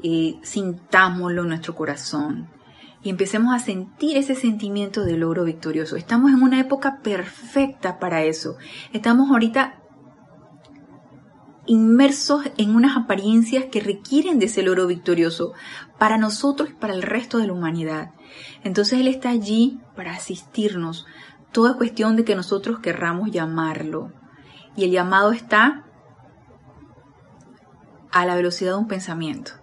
[0.03, 2.56] Eh, sintámoslo en nuestro corazón
[3.07, 5.95] y empecemos a sentir ese sentimiento de logro victorioso.
[5.95, 8.57] Estamos en una época perfecta para eso.
[8.91, 9.81] Estamos ahorita
[11.67, 15.53] inmersos en unas apariencias que requieren de ese logro victorioso
[15.97, 18.11] para nosotros y para el resto de la humanidad.
[18.65, 21.05] Entonces Él está allí para asistirnos.
[21.53, 24.11] Toda cuestión de que nosotros querramos llamarlo.
[24.75, 25.85] Y el llamado está
[28.11, 29.53] a la velocidad de un pensamiento.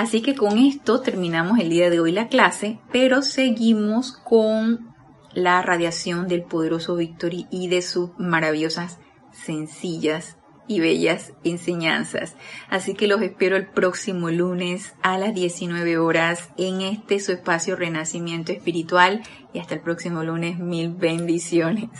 [0.00, 4.94] Así que con esto terminamos el día de hoy la clase, pero seguimos con
[5.34, 8.98] la radiación del poderoso Victory y de sus maravillosas,
[9.30, 12.34] sencillas y bellas enseñanzas.
[12.70, 17.76] Así que los espero el próximo lunes a las 19 horas en este su espacio
[17.76, 19.20] Renacimiento Espiritual
[19.52, 21.90] y hasta el próximo lunes mil bendiciones.